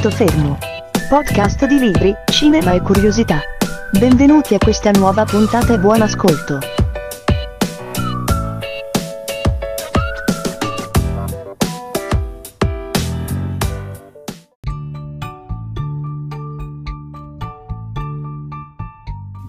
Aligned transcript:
Punto 0.00 0.16
fermo. 0.16 0.56
Podcast 1.10 1.66
di 1.66 1.78
libri, 1.78 2.14
cinema 2.32 2.72
e 2.72 2.80
curiosità. 2.80 3.38
Benvenuti 3.98 4.54
a 4.54 4.58
questa 4.58 4.90
nuova 4.92 5.26
puntata 5.26 5.74
e 5.74 5.78
buon 5.78 6.00
ascolto. 6.00 6.58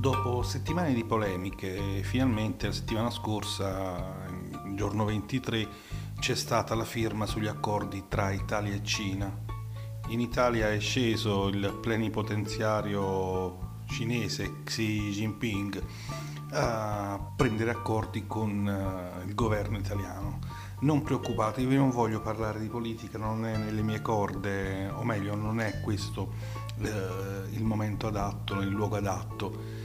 Dopo 0.02 0.44
settimane 0.44 0.94
di 0.94 1.06
polemiche, 1.06 2.02
finalmente 2.04 2.68
la 2.68 2.74
settimana 2.74 3.10
scorsa, 3.10 4.18
il 4.66 4.76
giorno 4.76 5.06
23, 5.06 5.66
c'è 6.20 6.36
stata 6.36 6.76
la 6.76 6.84
firma 6.84 7.26
sugli 7.26 7.48
accordi 7.48 8.04
tra 8.10 8.32
Italia 8.32 8.74
e 8.74 8.84
Cina. 8.84 9.51
In 10.12 10.20
Italia 10.20 10.70
è 10.70 10.78
sceso 10.82 11.48
il 11.48 11.78
plenipotenziario 11.82 13.80
cinese 13.86 14.62
Xi 14.66 15.10
Jinping 15.10 15.82
a 16.52 17.32
prendere 17.34 17.72
accordi 17.72 18.28
con 18.28 18.68
eh, 18.68 19.26
il 19.26 19.34
governo 19.34 19.78
italiano. 19.78 20.40
Non 20.82 21.02
preoccupatevi, 21.02 21.78
non 21.78 21.92
voglio 21.92 22.20
parlare 22.20 22.60
di 22.60 22.68
politica, 22.68 23.18
non 23.18 23.46
è 23.46 23.56
nelle 23.56 23.84
mie 23.84 24.02
corde, 24.02 24.90
o 24.90 25.02
meglio, 25.06 25.34
non 25.36 25.62
è 25.62 25.80
questo 25.80 26.34
eh, 26.82 26.90
il 27.52 27.64
momento 27.64 28.08
adatto, 28.08 28.60
il 28.60 28.68
luogo 28.68 28.98
adatto 28.98 29.82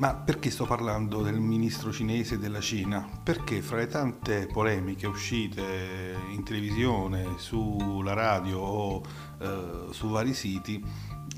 ma 0.00 0.14
perché 0.14 0.50
sto 0.50 0.64
parlando 0.64 1.20
del 1.20 1.38
ministro 1.38 1.92
cinese 1.92 2.38
della 2.38 2.60
Cina? 2.60 3.06
Perché 3.22 3.60
fra 3.60 3.76
le 3.76 3.86
tante 3.86 4.46
polemiche 4.46 5.06
uscite 5.06 6.16
in 6.30 6.42
televisione, 6.42 7.34
sulla 7.36 8.14
radio 8.14 8.60
o 8.60 9.02
eh, 9.40 9.86
su 9.90 10.08
vari 10.08 10.34
siti, 10.34 10.84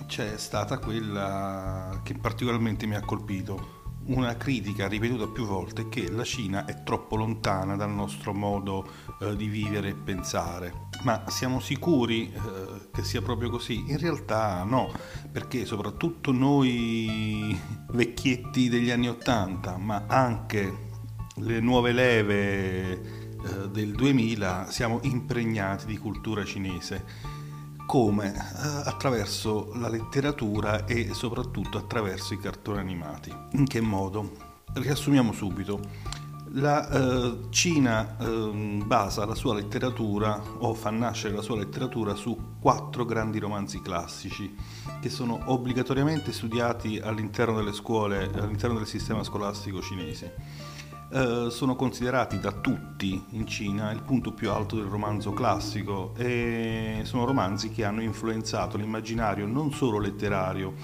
c'è 0.06 0.36
stata 0.36 0.78
quella 0.78 2.00
che 2.02 2.14
particolarmente 2.14 2.86
mi 2.86 2.96
ha 2.96 3.00
colpito, 3.00 3.80
una 4.04 4.36
critica 4.36 4.88
ripetuta 4.88 5.28
più 5.28 5.46
volte 5.46 5.88
che 5.88 6.10
la 6.10 6.24
Cina 6.24 6.64
è 6.64 6.82
troppo 6.82 7.14
lontana 7.14 7.76
dal 7.76 7.90
nostro 7.90 8.34
modo 8.34 8.86
eh, 9.20 9.36
di 9.36 9.46
vivere 9.46 9.90
e 9.90 9.94
pensare. 9.94 10.88
Ma 11.04 11.24
siamo 11.28 11.60
sicuri 11.60 12.32
eh, 12.32 12.88
che 12.92 13.04
sia 13.04 13.22
proprio 13.22 13.50
così? 13.50 13.90
In 13.90 13.98
realtà 13.98 14.64
no, 14.64 14.92
perché 15.30 15.64
soprattutto 15.64 16.32
noi 16.32 17.56
vecchietti 17.90 18.68
degli 18.68 18.90
anni 18.90 19.08
Ottanta, 19.08 19.76
ma 19.76 20.04
anche 20.08 20.90
le 21.36 21.60
nuove 21.60 21.92
leve 21.92 22.90
eh, 22.92 23.68
del 23.70 23.92
2000, 23.92 24.70
siamo 24.70 24.98
impregnati 25.02 25.86
di 25.86 25.96
cultura 25.96 26.44
cinese 26.44 27.30
come? 27.92 28.32
Eh, 28.32 28.88
attraverso 28.88 29.70
la 29.74 29.90
letteratura 29.90 30.86
e 30.86 31.12
soprattutto 31.12 31.76
attraverso 31.76 32.32
i 32.32 32.38
cartoni 32.38 32.78
animati. 32.78 33.30
In 33.50 33.66
che 33.66 33.82
modo? 33.82 34.30
Riassumiamo 34.72 35.34
subito. 35.34 35.78
La 36.52 36.88
eh, 36.88 37.48
Cina 37.50 38.16
eh, 38.18 38.80
basa 38.82 39.26
la 39.26 39.34
sua 39.34 39.52
letteratura 39.52 40.42
o 40.60 40.72
fa 40.72 40.88
nascere 40.88 41.34
la 41.34 41.42
sua 41.42 41.58
letteratura 41.58 42.14
su 42.14 42.34
quattro 42.58 43.04
grandi 43.04 43.38
romanzi 43.38 43.82
classici 43.82 44.56
che 44.98 45.10
sono 45.10 45.40
obbligatoriamente 45.44 46.32
studiati 46.32 46.98
all'interno 46.98 47.56
delle 47.56 47.74
scuole, 47.74 48.30
all'interno 48.32 48.78
del 48.78 48.86
sistema 48.86 49.22
scolastico 49.22 49.82
cinese 49.82 50.71
eh, 51.12 51.48
sono 51.50 51.76
considerati 51.76 52.38
da 52.38 52.52
tutti 52.52 53.22
in 53.30 53.46
Cina 53.46 53.90
il 53.92 54.02
punto 54.02 54.32
più 54.32 54.50
alto 54.50 54.76
del 54.76 54.86
romanzo 54.86 55.32
classico 55.32 56.14
e 56.16 57.00
sono 57.04 57.24
romanzi 57.24 57.70
che 57.70 57.84
hanno 57.84 58.02
influenzato 58.02 58.76
l'immaginario 58.76 59.46
non 59.46 59.72
solo 59.72 59.98
letterario 59.98 60.74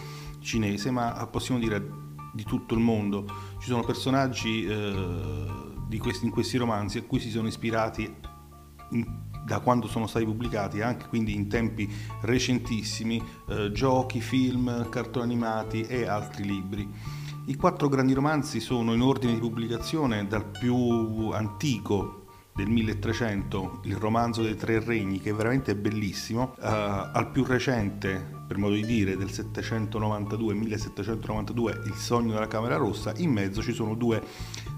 cinese 0.41 0.91
ma 0.91 1.27
possiamo 1.31 1.59
dire 1.59 2.07
di 2.33 2.45
tutto 2.45 2.75
il 2.75 2.81
mondo. 2.81 3.25
Ci 3.59 3.69
sono 3.69 3.83
personaggi 3.83 4.65
eh, 4.67 5.99
questi, 5.99 6.25
in 6.27 6.31
questi 6.31 6.57
romanzi 6.57 6.99
a 6.99 7.03
cui 7.03 7.19
si 7.19 7.31
sono 7.31 7.49
ispirati 7.49 8.15
in, 8.91 9.07
da 9.45 9.61
quando 9.61 9.89
sono 9.89 10.07
stati 10.07 10.25
pubblicati, 10.25 10.83
anche 10.83 11.07
quindi 11.09 11.35
in 11.35 11.49
tempi 11.49 11.91
recentissimi, 12.21 13.23
eh, 13.49 13.73
giochi, 13.73 14.21
film, 14.21 14.89
cartoni 14.91 15.25
animati 15.25 15.83
e 15.83 16.07
altri 16.07 16.45
libri. 16.45 16.89
I 17.49 17.57
quattro 17.57 17.89
grandi 17.89 18.13
romanzi 18.13 18.61
sono 18.61 18.93
in 18.93 19.01
ordine 19.01 19.33
di 19.33 19.41
pubblicazione 19.41 20.27
dal 20.27 20.45
più 20.45 21.31
antico 21.31 22.27
del 22.55 22.69
1300, 22.69 23.81
il 23.85 23.97
romanzo 23.97 24.43
dei 24.43 24.55
tre 24.55 24.85
regni, 24.85 25.19
che 25.19 25.31
è 25.31 25.33
veramente 25.33 25.75
bellissimo, 25.75 26.53
uh, 26.59 26.61
al 26.61 27.31
più 27.33 27.45
recente, 27.45 28.23
per 28.47 28.59
modo 28.59 28.75
di 28.75 28.85
dire, 28.85 29.17
del 29.17 29.31
792, 29.31 30.55
1792, 30.57 31.81
Il 31.87 31.95
sogno 31.95 32.35
della 32.35 32.49
Camera 32.49 32.77
Rossa, 32.77 33.15
in 33.17 33.33
mezzo 33.33 33.63
ci 33.63 33.73
sono 33.73 33.95
due 33.95 34.23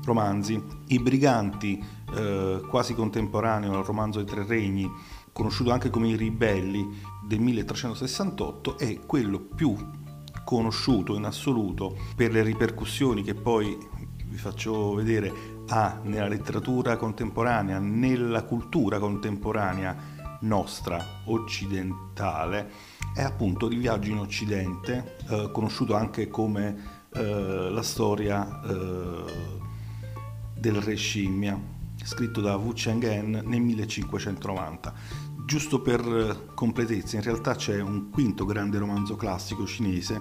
romanzi, 0.04 0.62
I 0.86 1.00
briganti, 1.00 1.84
uh, 2.14 2.64
quasi 2.68 2.94
contemporaneo 2.94 3.78
al 3.78 3.84
romanzo 3.84 4.22
dei 4.22 4.32
tre 4.32 4.46
regni, 4.46 4.88
conosciuto 5.32 5.72
anche 5.72 5.90
come 5.90 6.10
I 6.10 6.14
ribelli, 6.14 6.86
del 7.26 7.40
1368, 7.40 8.78
e 8.78 9.00
quello 9.04 9.40
più 9.40 9.74
conosciuto 10.50 11.14
in 11.14 11.22
assoluto 11.22 11.96
per 12.16 12.32
le 12.32 12.42
ripercussioni 12.42 13.22
che 13.22 13.34
poi 13.34 13.78
vi 14.26 14.36
faccio 14.36 14.94
vedere 14.94 15.32
ha 15.68 16.00
nella 16.02 16.26
letteratura 16.26 16.96
contemporanea, 16.96 17.78
nella 17.78 18.42
cultura 18.42 18.98
contemporanea 18.98 19.96
nostra 20.40 21.20
occidentale, 21.26 22.68
è 23.14 23.22
appunto 23.22 23.68
il 23.68 23.78
viaggio 23.78 24.10
in 24.10 24.18
Occidente, 24.18 25.18
eh, 25.28 25.50
conosciuto 25.52 25.94
anche 25.94 26.26
come 26.26 27.04
eh, 27.12 27.70
la 27.70 27.82
storia 27.82 28.60
eh, 28.64 29.24
del 30.58 30.80
re 30.80 30.96
scimmia, 30.96 31.56
scritto 32.04 32.40
da 32.40 32.56
Wu 32.56 32.72
Cheng'en 32.72 33.42
nel 33.44 33.60
1590. 33.60 34.92
Giusto 35.44 35.80
per 35.80 36.52
completezza, 36.54 37.16
in 37.16 37.22
realtà 37.22 37.54
c'è 37.54 37.80
un 37.80 38.10
quinto 38.10 38.44
grande 38.44 38.78
romanzo 38.78 39.16
classico 39.16 39.66
cinese 39.66 40.20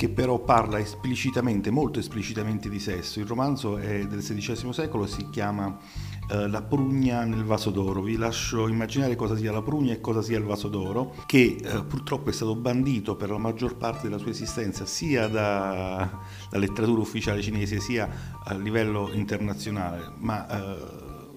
che 0.00 0.08
però 0.08 0.38
parla 0.38 0.78
esplicitamente, 0.78 1.70
molto 1.70 1.98
esplicitamente 1.98 2.70
di 2.70 2.80
sesso. 2.80 3.20
Il 3.20 3.26
romanzo 3.26 3.76
è 3.76 4.06
del 4.06 4.20
XVI 4.20 4.72
secolo 4.72 5.04
e 5.04 5.08
si 5.08 5.28
chiama 5.28 5.76
eh, 6.30 6.48
La 6.48 6.62
prugna 6.62 7.24
nel 7.24 7.44
vaso 7.44 7.68
d'oro. 7.68 8.00
Vi 8.00 8.16
lascio 8.16 8.66
immaginare 8.66 9.14
cosa 9.14 9.36
sia 9.36 9.52
la 9.52 9.60
prugna 9.60 9.92
e 9.92 10.00
cosa 10.00 10.22
sia 10.22 10.38
il 10.38 10.44
vaso 10.44 10.68
d'oro, 10.68 11.14
che 11.26 11.58
eh, 11.62 11.84
purtroppo 11.84 12.30
è 12.30 12.32
stato 12.32 12.54
bandito 12.56 13.14
per 13.14 13.28
la 13.28 13.36
maggior 13.36 13.76
parte 13.76 14.04
della 14.04 14.16
sua 14.16 14.30
esistenza 14.30 14.86
sia 14.86 15.28
dalla 15.28 16.10
letteratura 16.52 17.02
ufficiale 17.02 17.42
cinese 17.42 17.78
sia 17.78 18.08
a 18.42 18.54
livello 18.54 19.10
internazionale, 19.12 20.12
ma 20.16 20.48
eh, 20.48 20.78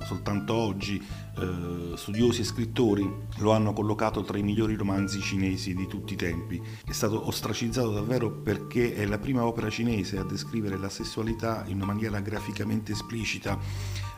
soltanto 0.05 0.53
oggi 0.53 1.05
eh, 1.35 1.97
studiosi 1.97 2.41
e 2.41 2.43
scrittori 2.43 3.11
lo 3.37 3.51
hanno 3.51 3.73
collocato 3.73 4.21
tra 4.21 4.37
i 4.37 4.43
migliori 4.43 4.75
romanzi 4.75 5.19
cinesi 5.19 5.73
di 5.73 5.87
tutti 5.87 6.13
i 6.13 6.17
tempi. 6.17 6.61
È 6.85 6.91
stato 6.91 7.27
ostracizzato 7.27 7.91
davvero 7.91 8.31
perché 8.31 8.93
è 8.93 9.05
la 9.05 9.17
prima 9.17 9.45
opera 9.45 9.69
cinese 9.69 10.17
a 10.17 10.23
descrivere 10.23 10.77
la 10.77 10.89
sessualità 10.89 11.63
in 11.67 11.77
una 11.77 11.85
maniera 11.85 12.19
graficamente 12.19 12.91
esplicita, 12.91 13.57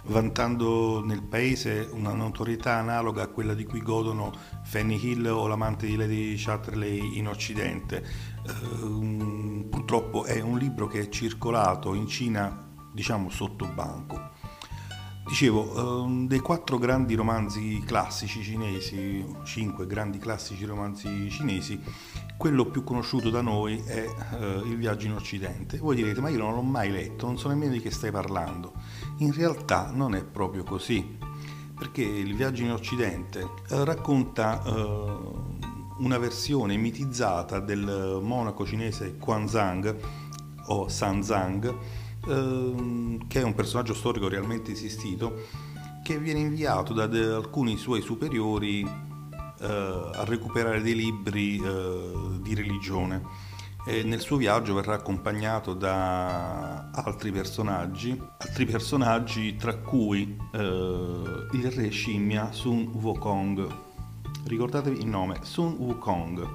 vantando 0.07 1.03
nel 1.03 1.23
paese 1.23 1.87
una 1.91 2.13
notorietà 2.13 2.75
analoga 2.75 3.23
a 3.23 3.27
quella 3.27 3.53
di 3.53 3.63
cui 3.63 3.81
godono 3.81 4.33
Fanny 4.63 4.99
Hill 5.01 5.25
o 5.25 5.47
l'amante 5.47 5.85
di 5.85 5.95
Lady 5.95 6.35
Chatterley 6.35 7.17
in 7.17 7.27
Occidente. 7.27 8.05
Eh, 8.45 9.65
purtroppo 9.69 10.25
è 10.25 10.41
un 10.41 10.57
libro 10.57 10.87
che 10.87 10.99
è 10.99 11.09
circolato 11.09 11.93
in 11.93 12.07
Cina 12.07 12.63
diciamo 12.95 13.29
sotto 13.29 13.67
banco. 13.67 14.31
Dicevo, 15.27 16.03
um, 16.03 16.27
dei 16.27 16.39
quattro 16.39 16.77
grandi 16.77 17.15
romanzi 17.15 17.81
classici 17.83 18.43
cinesi, 18.43 19.25
cinque 19.43 19.87
grandi 19.87 20.19
classici 20.19 20.63
romanzi 20.65 21.29
cinesi, 21.31 21.81
quello 22.37 22.65
più 22.65 22.83
conosciuto 22.83 23.31
da 23.31 23.41
noi 23.41 23.81
è 23.85 24.05
uh, 24.05 24.65
Il 24.67 24.77
viaggio 24.77 25.07
in 25.07 25.13
Occidente. 25.13 25.79
Voi 25.79 25.95
direte, 25.95 26.21
ma 26.21 26.29
io 26.29 26.37
non 26.37 26.53
l'ho 26.53 26.61
mai 26.61 26.91
letto, 26.91 27.25
non 27.25 27.39
so 27.39 27.47
nemmeno 27.49 27.71
di 27.71 27.81
che 27.81 27.89
stai 27.89 28.11
parlando. 28.11 28.73
In 29.17 29.33
realtà 29.33 29.89
non 29.91 30.13
è 30.13 30.23
proprio 30.23 30.63
così, 30.63 31.17
perché 31.73 32.03
Il 32.03 32.35
viaggio 32.35 32.61
in 32.61 32.71
Occidente 32.71 33.41
uh, 33.41 33.83
racconta 33.83 34.61
uh, 34.63 35.57
una 35.97 36.19
versione 36.19 36.77
mitizzata 36.77 37.59
del 37.59 38.19
monaco 38.21 38.63
cinese 38.63 39.17
Quanzang 39.17 39.95
o 40.67 40.87
Sanzang, 40.87 42.03
Ehm, 42.27 43.27
che 43.27 43.41
è 43.41 43.43
un 43.43 43.53
personaggio 43.53 43.93
storico 43.93 44.27
realmente 44.27 44.71
esistito, 44.71 45.43
che 46.03 46.17
viene 46.17 46.39
inviato 46.39 46.93
da 46.93 47.03
alcuni 47.03 47.77
suoi 47.77 48.01
superiori 48.01 48.81
eh, 48.81 50.09
a 50.13 50.23
recuperare 50.25 50.81
dei 50.81 50.95
libri 50.95 51.61
eh, 51.63 52.11
di 52.41 52.55
religione. 52.55 53.53
E 53.87 54.01
nel 54.01 54.19
suo 54.19 54.37
viaggio 54.37 54.73
verrà 54.73 54.95
accompagnato 54.95 55.75
da 55.75 56.89
altri 56.89 57.31
personaggi, 57.31 58.19
altri 58.37 58.65
personaggi 58.65 59.55
tra 59.57 59.77
cui 59.77 60.35
eh, 60.53 61.47
il 61.51 61.71
re 61.71 61.89
scimmia 61.89 62.51
Sun 62.51 62.89
Wukong. 62.91 63.67
Ricordatevi 64.45 64.97
il 64.97 65.07
nome, 65.07 65.39
Sun 65.43 65.75
Wukong. 65.77 66.47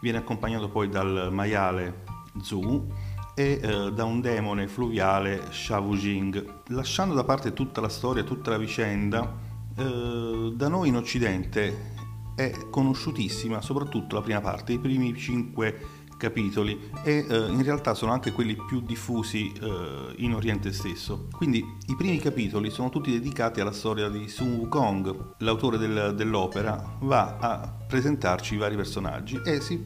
Viene 0.00 0.18
accompagnato 0.18 0.70
poi 0.70 0.88
dal 0.88 1.28
maiale 1.30 2.04
Zhu 2.40 3.10
e 3.34 3.60
eh, 3.62 3.92
da 3.92 4.04
un 4.04 4.20
demone 4.20 4.68
fluviale 4.68 5.48
Shavu 5.50 5.96
Jing. 5.96 6.62
Lasciando 6.68 7.14
da 7.14 7.24
parte 7.24 7.52
tutta 7.52 7.80
la 7.80 7.88
storia, 7.88 8.22
tutta 8.22 8.50
la 8.50 8.58
vicenda, 8.58 9.36
eh, 9.76 10.52
da 10.54 10.68
noi 10.68 10.88
in 10.88 10.96
Occidente 10.96 11.90
è 12.34 12.50
conosciutissima 12.70 13.60
soprattutto 13.60 14.14
la 14.14 14.22
prima 14.22 14.40
parte, 14.40 14.72
i 14.72 14.78
primi 14.78 15.16
cinque 15.16 16.00
capitoli 16.22 16.78
e 17.02 17.26
eh, 17.28 17.36
in 17.48 17.64
realtà 17.64 17.94
sono 17.94 18.12
anche 18.12 18.30
quelli 18.30 18.56
più 18.68 18.80
diffusi 18.80 19.52
eh, 19.60 20.14
in 20.18 20.34
Oriente 20.34 20.72
stesso. 20.72 21.26
Quindi 21.32 21.58
i 21.88 21.96
primi 21.96 22.18
capitoli 22.18 22.70
sono 22.70 22.90
tutti 22.90 23.10
dedicati 23.10 23.60
alla 23.60 23.72
storia 23.72 24.08
di 24.08 24.28
Sun 24.28 24.52
Wukong. 24.54 25.34
L'autore 25.38 25.78
del, 25.78 26.14
dell'opera 26.14 26.96
va 27.00 27.38
a 27.40 27.76
presentarci 27.88 28.54
i 28.54 28.58
vari 28.58 28.76
personaggi 28.76 29.40
e 29.44 29.60
si 29.60 29.84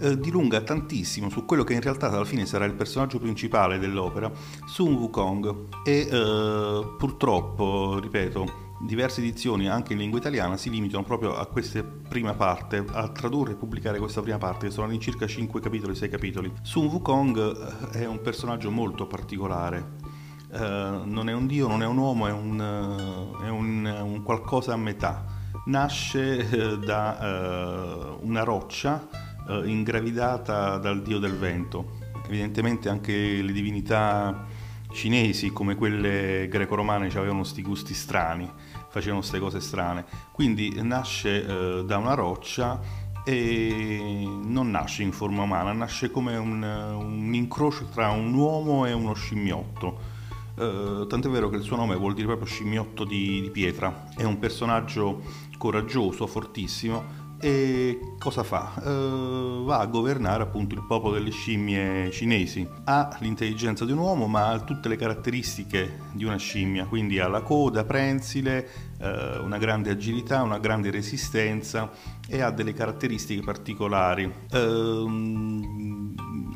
eh, 0.00 0.18
dilunga 0.18 0.60
tantissimo 0.60 1.28
su 1.30 1.44
quello 1.44 1.64
che 1.64 1.74
in 1.74 1.80
realtà 1.80 2.10
alla 2.10 2.24
fine 2.24 2.46
sarà 2.46 2.64
il 2.64 2.74
personaggio 2.74 3.18
principale 3.18 3.78
dell'opera, 3.78 4.30
Sun 4.66 4.94
Wukong. 4.94 5.82
E 5.84 6.08
eh, 6.10 6.94
purtroppo, 6.98 7.98
ripeto, 8.00 8.62
diverse 8.80 9.20
edizioni 9.20 9.68
anche 9.68 9.92
in 9.92 9.98
lingua 9.98 10.18
italiana 10.18 10.56
si 10.56 10.70
limitano 10.70 11.04
proprio 11.04 11.36
a 11.36 11.46
questa 11.46 11.82
prima 11.82 12.34
parte, 12.34 12.84
a 12.92 13.08
tradurre 13.08 13.52
e 13.52 13.56
pubblicare 13.56 13.98
questa 13.98 14.20
prima 14.20 14.38
parte, 14.38 14.66
che 14.66 14.72
sono 14.72 14.86
all'incirca 14.86 15.26
5 15.26 15.60
capitoli, 15.60 15.94
6 15.94 16.08
capitoli. 16.08 16.52
Sun 16.62 16.86
Wukong 16.86 17.92
eh, 17.92 18.00
è 18.00 18.06
un 18.06 18.20
personaggio 18.20 18.70
molto 18.70 19.06
particolare. 19.06 20.12
Uh, 20.54 21.02
non 21.04 21.28
è 21.28 21.32
un 21.32 21.48
dio, 21.48 21.66
non 21.66 21.82
è 21.82 21.86
un 21.86 21.96
uomo, 21.96 22.28
è 22.28 22.30
un, 22.30 22.60
uh, 22.60 23.42
è 23.42 23.48
un, 23.48 23.84
un 23.84 24.22
qualcosa 24.22 24.72
a 24.72 24.76
metà. 24.76 25.24
Nasce 25.66 26.46
uh, 26.52 26.76
da 26.76 28.16
una 28.20 28.44
roccia 28.44 29.32
ingravidata 29.64 30.78
dal 30.78 31.02
dio 31.02 31.18
del 31.18 31.36
vento. 31.36 31.98
Evidentemente 32.26 32.88
anche 32.88 33.42
le 33.42 33.52
divinità 33.52 34.46
cinesi 34.92 35.50
come 35.50 35.74
quelle 35.74 36.46
greco-romane 36.48 37.08
avevano 37.08 37.40
questi 37.40 37.62
gusti 37.62 37.94
strani, 37.94 38.50
facevano 38.88 39.18
queste 39.18 39.38
cose 39.38 39.60
strane. 39.60 40.04
Quindi 40.32 40.80
nasce 40.82 41.44
eh, 41.44 41.84
da 41.84 41.98
una 41.98 42.14
roccia 42.14 42.80
e 43.24 44.22
non 44.44 44.70
nasce 44.70 45.02
in 45.02 45.12
forma 45.12 45.42
umana, 45.42 45.72
nasce 45.72 46.10
come 46.10 46.36
un, 46.36 46.62
un 46.62 47.34
incrocio 47.34 47.86
tra 47.86 48.10
un 48.10 48.32
uomo 48.34 48.86
e 48.86 48.92
uno 48.92 49.14
scimmiotto. 49.14 50.12
Uh, 50.54 51.04
tant'è 51.08 51.28
vero 51.28 51.48
che 51.48 51.56
il 51.56 51.62
suo 51.62 51.74
nome 51.74 51.96
vuol 51.96 52.14
dire 52.14 52.26
proprio 52.26 52.46
scimmiotto 52.46 53.04
di, 53.04 53.40
di 53.40 53.50
pietra. 53.50 54.08
È 54.14 54.22
un 54.22 54.38
personaggio 54.38 55.22
coraggioso, 55.58 56.28
fortissimo, 56.28 57.02
e 57.44 58.14
cosa 58.18 58.42
fa? 58.42 58.72
Uh, 58.82 59.64
va 59.64 59.80
a 59.80 59.84
governare 59.84 60.42
appunto 60.42 60.74
il 60.74 60.82
popolo 60.88 61.12
delle 61.12 61.30
scimmie 61.30 62.10
cinesi. 62.10 62.66
Ha 62.84 63.18
l'intelligenza 63.20 63.84
di 63.84 63.92
un 63.92 63.98
uomo 63.98 64.26
ma 64.26 64.48
ha 64.48 64.60
tutte 64.60 64.88
le 64.88 64.96
caratteristiche 64.96 65.98
di 66.12 66.24
una 66.24 66.38
scimmia, 66.38 66.86
quindi 66.86 67.18
ha 67.18 67.28
la 67.28 67.42
coda 67.42 67.84
prensile, 67.84 68.66
uh, 68.98 69.44
una 69.44 69.58
grande 69.58 69.90
agilità, 69.90 70.40
una 70.40 70.58
grande 70.58 70.90
resistenza 70.90 71.90
e 72.26 72.40
ha 72.40 72.50
delle 72.50 72.72
caratteristiche 72.72 73.42
particolari. 73.42 74.24
Uh, 74.50 75.06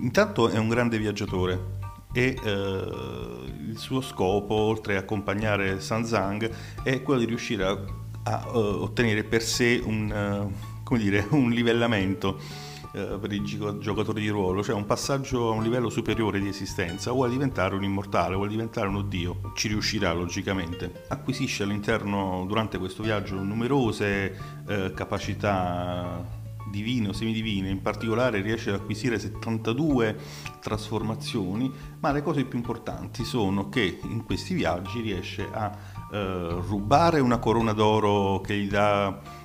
intanto 0.00 0.48
è 0.48 0.56
un 0.56 0.68
grande 0.70 0.96
viaggiatore 0.96 1.76
e 2.14 2.34
il 2.40 3.76
suo 3.76 4.00
scopo, 4.00 4.54
oltre 4.54 4.96
a 4.96 5.00
accompagnare 5.00 5.80
Sanzang, 5.80 6.50
è 6.82 7.02
quello 7.02 7.20
di 7.20 7.26
riuscire 7.26 7.64
a, 7.66 7.78
a 8.22 8.56
ottenere 8.56 9.24
per 9.24 9.42
sé 9.42 9.82
un 9.84 10.66
come 10.88 11.00
dire, 11.00 11.26
un 11.32 11.50
livellamento 11.50 12.40
eh, 12.92 13.18
per 13.20 13.30
i 13.30 13.42
giocatori 13.44 14.22
di 14.22 14.28
ruolo, 14.28 14.62
cioè 14.62 14.74
un 14.74 14.86
passaggio 14.86 15.50
a 15.50 15.52
un 15.52 15.62
livello 15.62 15.90
superiore 15.90 16.40
di 16.40 16.48
esistenza, 16.48 17.12
vuole 17.12 17.30
diventare 17.30 17.74
un 17.74 17.84
immortale, 17.84 18.34
vuole 18.34 18.48
diventare 18.48 18.88
uno 18.88 19.02
dio, 19.02 19.52
ci 19.54 19.68
riuscirà 19.68 20.14
logicamente. 20.14 21.04
Acquisisce 21.08 21.64
all'interno, 21.64 22.46
durante 22.48 22.78
questo 22.78 23.02
viaggio, 23.02 23.34
numerose 23.42 24.62
eh, 24.66 24.92
capacità 24.94 26.24
divine 26.70 27.08
o 27.08 27.12
semidivine, 27.12 27.68
in 27.68 27.82
particolare 27.82 28.40
riesce 28.40 28.70
ad 28.70 28.76
acquisire 28.76 29.18
72 29.18 30.16
trasformazioni, 30.60 31.70
ma 32.00 32.12
le 32.12 32.22
cose 32.22 32.44
più 32.44 32.56
importanti 32.58 33.24
sono 33.24 33.68
che 33.68 34.00
in 34.04 34.24
questi 34.24 34.54
viaggi 34.54 35.00
riesce 35.02 35.46
a 35.50 35.70
eh, 36.10 36.56
rubare 36.66 37.20
una 37.20 37.38
corona 37.38 37.72
d'oro 37.72 38.40
che 38.40 38.56
gli 38.56 38.68
dà 38.68 39.37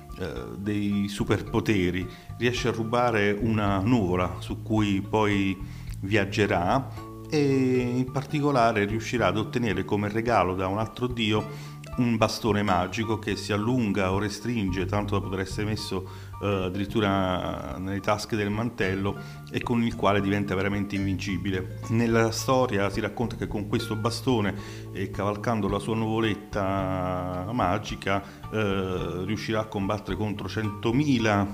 dei 0.56 1.08
superpoteri, 1.08 2.06
riesce 2.38 2.68
a 2.68 2.72
rubare 2.72 3.32
una 3.32 3.78
nuvola 3.78 4.36
su 4.38 4.62
cui 4.62 5.00
poi 5.00 5.56
viaggerà 6.00 7.12
e 7.30 7.94
in 7.96 8.10
particolare 8.12 8.84
riuscirà 8.84 9.26
ad 9.26 9.38
ottenere 9.38 9.84
come 9.84 10.08
regalo 10.08 10.54
da 10.54 10.68
un 10.68 10.78
altro 10.78 11.06
dio 11.06 11.72
un 11.96 12.16
bastone 12.16 12.62
magico 12.62 13.18
che 13.18 13.36
si 13.36 13.52
allunga 13.52 14.12
o 14.12 14.18
restringe 14.18 14.84
tanto 14.86 15.18
da 15.18 15.24
poter 15.24 15.40
essere 15.40 15.66
messo 15.66 16.08
eh, 16.33 16.33
addirittura 16.46 17.76
nelle 17.78 18.00
tasche 18.00 18.36
del 18.36 18.50
mantello 18.50 19.16
e 19.50 19.62
con 19.62 19.82
il 19.82 19.94
quale 19.94 20.20
diventa 20.20 20.54
veramente 20.54 20.96
invincibile. 20.96 21.78
Nella 21.88 22.30
storia 22.30 22.90
si 22.90 23.00
racconta 23.00 23.36
che 23.36 23.46
con 23.46 23.68
questo 23.68 23.96
bastone 23.96 24.54
e 24.92 25.10
cavalcando 25.10 25.68
la 25.68 25.78
sua 25.78 25.94
nuvoletta 25.94 27.48
magica 27.52 28.22
eh, 28.52 29.22
riuscirà 29.24 29.60
a 29.60 29.66
combattere 29.66 30.16
contro 30.16 30.46
100.000 30.46 31.46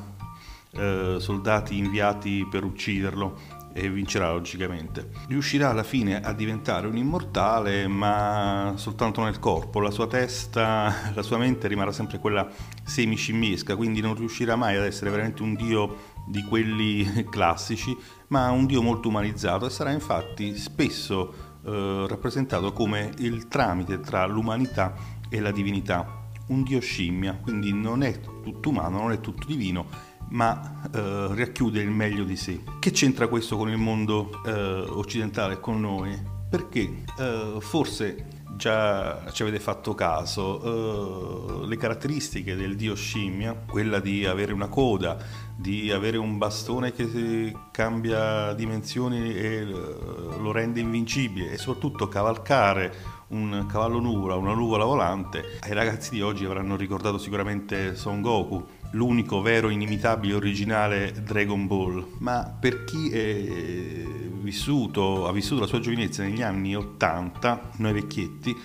eh, 0.73 1.17
soldati 1.19 1.77
inviati 1.77 2.47
per 2.49 2.65
ucciderlo 2.65 3.60
e 3.73 3.89
vincerà 3.91 4.33
logicamente. 4.33 5.11
Riuscirà 5.29 5.71
alla 5.71 5.83
fine 5.83 6.21
a 6.21 6.33
diventare 6.33 6.87
un 6.87 6.97
immortale, 6.97 7.87
ma 7.87 8.73
soltanto 8.77 9.23
nel 9.23 9.39
corpo. 9.39 9.81
La 9.81 9.91
sua 9.91 10.07
testa, 10.07 10.93
la 11.15 11.23
sua 11.23 11.39
mente 11.39 11.69
rimarrà 11.69 11.93
sempre 11.93 12.19
quella 12.19 12.49
semiscimmiesca, 12.83 13.77
quindi 13.77 14.01
non 14.01 14.15
riuscirà 14.15 14.57
mai 14.57 14.77
ad 14.77 14.85
essere 14.85 15.11
veramente 15.11 15.43
un 15.43 15.55
dio 15.55 16.09
di 16.27 16.43
quelli 16.43 17.27
classici, 17.31 17.97
ma 18.29 18.51
un 18.51 18.67
dio 18.67 18.83
molto 18.83 19.09
umanizzato 19.09 19.67
e 19.67 19.71
sarà 19.71 19.91
infatti 19.91 20.57
spesso 20.57 21.49
eh, 21.65 22.07
rappresentato 22.09 22.73
come 22.73 23.13
il 23.19 23.49
tramite 23.49 24.01
tra 24.01 24.27
l'umanità 24.27 24.95
e 25.29 25.41
la 25.41 25.51
divinità. 25.51 26.19
Un 26.49 26.65
dio 26.65 26.81
scimmia, 26.81 27.39
quindi 27.41 27.73
non 27.73 28.03
è 28.03 28.19
tutto 28.43 28.71
umano, 28.71 28.99
non 28.99 29.13
è 29.13 29.21
tutto 29.21 29.47
divino, 29.47 29.87
ma 30.31 30.83
eh, 30.93 31.29
racchiude 31.35 31.81
il 31.81 31.91
meglio 31.91 32.25
di 32.25 32.37
sé. 32.37 32.61
Che 32.79 32.91
c'entra 32.91 33.29
questo 33.29 33.57
con 33.57 33.69
il 33.69 33.79
mondo 33.79 34.43
eh, 34.45 34.53
occidentale, 34.53 35.61
con 35.61 35.81
noi? 35.81 36.39
Perché 36.49 37.05
eh, 37.19 37.57
forse 37.61 38.39
già 38.57 39.31
ci 39.33 39.43
avete 39.43 39.59
fatto 39.59 39.95
caso, 39.95 41.63
eh, 41.63 41.67
le 41.67 41.77
caratteristiche 41.77 42.57
del 42.57 42.77
dio 42.77 42.95
scimmia, 42.95 43.55
quella 43.55 44.01
di 44.01 44.27
avere 44.27 44.53
una 44.53 44.69
coda, 44.69 45.17
di 45.57 45.91
avere 45.91 46.19
un 46.19 46.37
bastone 46.39 46.93
che 46.93 47.55
cambia 47.71 48.53
dimensioni 48.53 49.35
e 49.35 49.47
eh, 49.47 49.65
lo 49.65 50.53
rende 50.53 50.81
invincibile 50.81 51.53
e 51.53 51.59
soprattutto 51.59 52.09
cavalcare 52.09 53.19
un 53.31 53.67
cavallo 53.69 54.01
nuvola, 54.01 54.35
una 54.37 54.55
nuvola 54.55 54.85
volante, 54.85 55.59
ai 55.61 55.73
ragazzi 55.73 56.11
di 56.11 56.23
oggi 56.23 56.45
avranno 56.45 56.77
ricordato 56.77 57.19
sicuramente 57.19 57.95
Son 57.95 58.21
Goku, 58.21 58.65
l'unico 58.93 59.41
vero, 59.41 59.69
inimitabile, 59.69 60.35
originale 60.35 61.13
Dragon 61.13 61.67
Ball, 61.67 62.07
ma 62.19 62.57
per 62.59 62.85
chi 62.85 63.11
è 63.11 64.05
vissuto, 64.41 65.29
ha 65.29 65.33
vissuto 65.33 65.61
la 65.61 65.67
sua 65.67 65.81
giovinezza 65.81 66.23
negli 66.23 66.43
anni 66.43 66.75
80, 66.75 67.71
noi 67.77 67.93
vecchietti, 67.93 68.57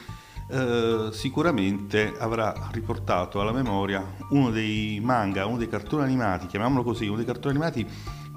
eh, 0.47 1.09
sicuramente 1.11 2.13
avrà 2.17 2.69
riportato 2.71 3.41
alla 3.41 3.51
memoria 3.51 4.03
uno 4.29 4.49
dei 4.51 4.99
manga, 5.01 5.45
uno 5.45 5.57
dei 5.57 5.67
cartoni 5.67 6.03
animati, 6.03 6.47
chiamiamolo 6.47 6.83
così, 6.83 7.05
uno 7.05 7.17
dei 7.17 7.25
cartoni 7.25 7.55
animati 7.55 7.87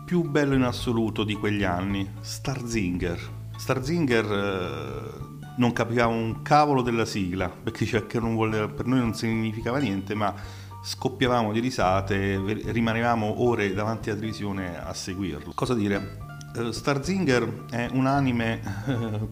più 0.05 0.23
bello 0.23 0.55
in 0.55 0.63
assoluto 0.63 1.25
di 1.25 1.35
quegli 1.35 1.65
anni, 1.65 2.09
Starzinger. 2.21 3.37
Starzinger 3.57 4.25
eh, 4.25 5.28
non 5.59 5.73
capivamo 5.73 6.15
un 6.15 6.43
cavolo 6.43 6.83
della 6.83 7.05
sigla, 7.05 7.49
perché 7.49 7.85
vuole, 8.19 8.69
per 8.69 8.87
noi 8.87 9.01
non 9.01 9.15
significava 9.15 9.79
niente, 9.79 10.15
ma 10.15 10.35
scoppiavamo 10.81 11.53
di 11.53 11.61
risate, 11.61 12.41
rimanevamo 12.71 13.43
ore 13.43 13.75
davanti 13.75 14.11
alla 14.11 14.19
televisione 14.19 14.81
a 14.81 14.95
seguirlo. 14.95 15.53
Cosa 15.55 15.75
dire? 15.75 16.27
Uh, 16.55 16.71
Starzinger 16.71 17.67
è 17.71 17.89
un 17.93 18.07
anime, 18.07 18.61
uh, 18.87 19.29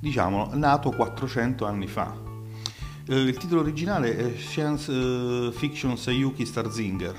diciamo, 0.00 0.50
nato 0.54 0.90
400 0.90 1.66
anni 1.66 1.88
fa. 1.88 2.14
Uh, 3.08 3.12
il 3.12 3.36
titolo 3.36 3.60
originale 3.60 4.16
è 4.16 4.36
Science 4.36 5.50
Fiction 5.52 5.96
Sayuki 5.96 6.46
Starzinger. 6.46 7.18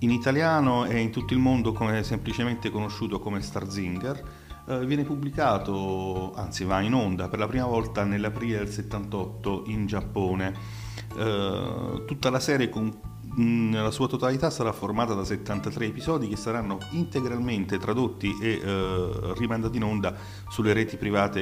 In 0.00 0.10
italiano 0.10 0.84
e 0.84 0.98
in 0.98 1.10
tutto 1.10 1.34
il 1.34 1.38
mondo 1.38 1.72
come 1.72 2.02
semplicemente 2.02 2.70
conosciuto 2.70 3.18
come 3.18 3.40
Starzinger 3.40 4.44
viene 4.66 5.04
pubblicato, 5.04 6.32
anzi 6.34 6.64
va 6.64 6.80
in 6.80 6.94
onda 6.94 7.28
per 7.28 7.38
la 7.38 7.46
prima 7.46 7.66
volta 7.66 8.04
nell'aprile 8.04 8.58
del 8.58 8.68
78 8.68 9.64
in 9.66 9.86
Giappone. 9.86 10.54
Eh, 11.16 12.02
tutta 12.04 12.30
la 12.30 12.40
serie 12.40 12.68
con, 12.68 12.92
nella 13.36 13.90
sua 13.90 14.08
totalità 14.08 14.50
sarà 14.50 14.72
formata 14.72 15.14
da 15.14 15.24
73 15.24 15.86
episodi 15.86 16.28
che 16.28 16.36
saranno 16.36 16.78
integralmente 16.92 17.78
tradotti 17.78 18.34
e 18.40 18.60
eh, 18.62 19.34
rimandati 19.36 19.76
in 19.76 19.84
onda 19.84 20.14
sulle 20.48 20.72
reti 20.72 20.96
private 20.96 21.40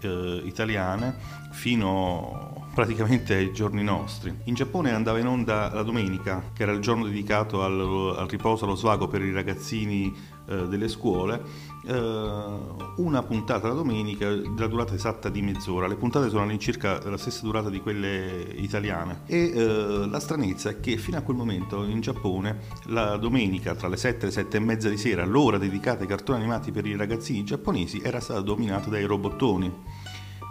eh, 0.00 0.42
italiane 0.44 1.16
fino 1.52 2.66
praticamente 2.74 3.34
ai 3.34 3.52
giorni 3.52 3.82
nostri. 3.82 4.32
In 4.44 4.54
Giappone 4.54 4.92
andava 4.92 5.18
in 5.18 5.26
onda 5.26 5.72
la 5.72 5.82
domenica, 5.82 6.50
che 6.52 6.62
era 6.62 6.72
il 6.72 6.80
giorno 6.80 7.04
dedicato 7.04 7.62
al, 7.62 7.80
al 8.16 8.28
riposo, 8.28 8.64
allo 8.64 8.76
svago 8.76 9.08
per 9.08 9.22
i 9.22 9.32
ragazzini 9.32 10.14
eh, 10.46 10.66
delle 10.68 10.88
scuole, 10.88 11.36
eh, 11.36 11.42
una 11.90 13.22
puntata 13.22 13.68
la 13.68 13.74
domenica 13.74 14.30
della 14.30 14.66
durata 14.66 14.94
esatta 14.94 15.28
di 15.28 15.40
mezz'ora. 15.42 15.86
Le 15.86 15.96
puntate 15.96 16.28
sono 16.28 16.42
all'incirca 16.42 17.00
la 17.08 17.16
stessa 17.16 17.42
durata 17.42 17.70
di 17.70 17.80
quelle 17.80 18.52
italiane. 18.56 19.22
E 19.26 19.52
eh, 19.54 20.06
la 20.06 20.20
stranezza 20.20 20.70
è 20.70 20.80
che 20.80 20.96
fino 20.96 21.16
a 21.16 21.22
quel 21.22 21.36
momento 21.36 21.84
in 21.84 22.00
Giappone 22.00 22.60
la 22.86 23.16
domenica 23.16 23.74
tra 23.74 23.88
le 23.88 23.96
7 23.96 24.22
e 24.22 24.26
le 24.26 24.32
7 24.32 24.56
e 24.56 24.60
mezza 24.60 24.88
di 24.88 24.96
sera, 24.98 25.24
l'ora 25.24 25.58
dedicata 25.58 26.02
ai 26.02 26.08
cartoni 26.08 26.40
animati 26.40 26.72
per 26.72 26.86
i 26.86 26.96
ragazzini 26.96 27.44
giapponesi, 27.44 28.00
era 28.02 28.20
stata 28.20 28.40
dominata 28.40 28.90
dai 28.90 29.04
robottoni. 29.04 29.72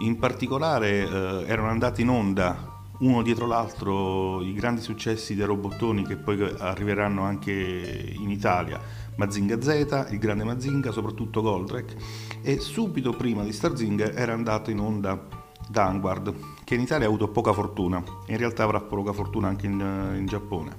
In 0.00 0.18
particolare 0.18 1.08
eh, 1.08 1.44
erano 1.46 1.68
andati 1.68 2.02
in 2.02 2.08
onda 2.08 2.76
uno 2.98 3.22
dietro 3.22 3.46
l'altro 3.46 4.42
i 4.42 4.52
grandi 4.52 4.80
successi 4.80 5.34
dei 5.34 5.46
robottoni 5.46 6.04
che 6.04 6.16
poi 6.16 6.42
arriveranno 6.58 7.22
anche 7.22 7.52
in 7.52 8.30
Italia, 8.30 8.80
Mazinga 9.18 9.60
Z, 9.60 10.06
il 10.10 10.18
grande 10.18 10.44
Mazinga, 10.44 10.92
soprattutto 10.92 11.42
Goldrake, 11.42 11.96
e 12.40 12.60
subito 12.60 13.12
prima 13.12 13.42
di 13.42 13.52
Starzinger 13.52 14.16
era 14.16 14.32
andato 14.32 14.70
in 14.70 14.78
onda 14.78 15.26
Danguard, 15.68 16.32
che 16.62 16.76
in 16.76 16.82
Italia 16.82 17.06
ha 17.06 17.08
avuto 17.08 17.28
poca 17.28 17.52
fortuna, 17.52 18.00
in 18.26 18.36
realtà 18.36 18.62
avrà 18.62 18.80
poca 18.80 19.12
fortuna 19.12 19.48
anche 19.48 19.66
in, 19.66 19.80
in 20.16 20.24
Giappone. 20.26 20.78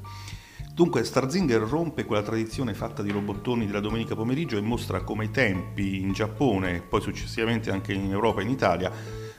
Dunque 0.74 1.04
Starzinger 1.04 1.60
rompe 1.60 2.06
quella 2.06 2.22
tradizione 2.22 2.74
fatta 2.74 3.04
di 3.04 3.12
robottoni 3.12 3.66
della 3.66 3.82
domenica 3.82 4.16
pomeriggio 4.16 4.56
e 4.56 4.62
mostra 4.62 5.02
come 5.02 5.26
i 5.26 5.32
tempi 5.32 6.00
in 6.00 6.14
Giappone 6.14 6.78
e 6.78 6.82
poi 6.82 7.02
successivamente 7.02 7.72
anche 7.72 7.92
in 7.92 8.10
Europa 8.10 8.40
e 8.40 8.44
in 8.46 8.50
Italia 8.50 8.90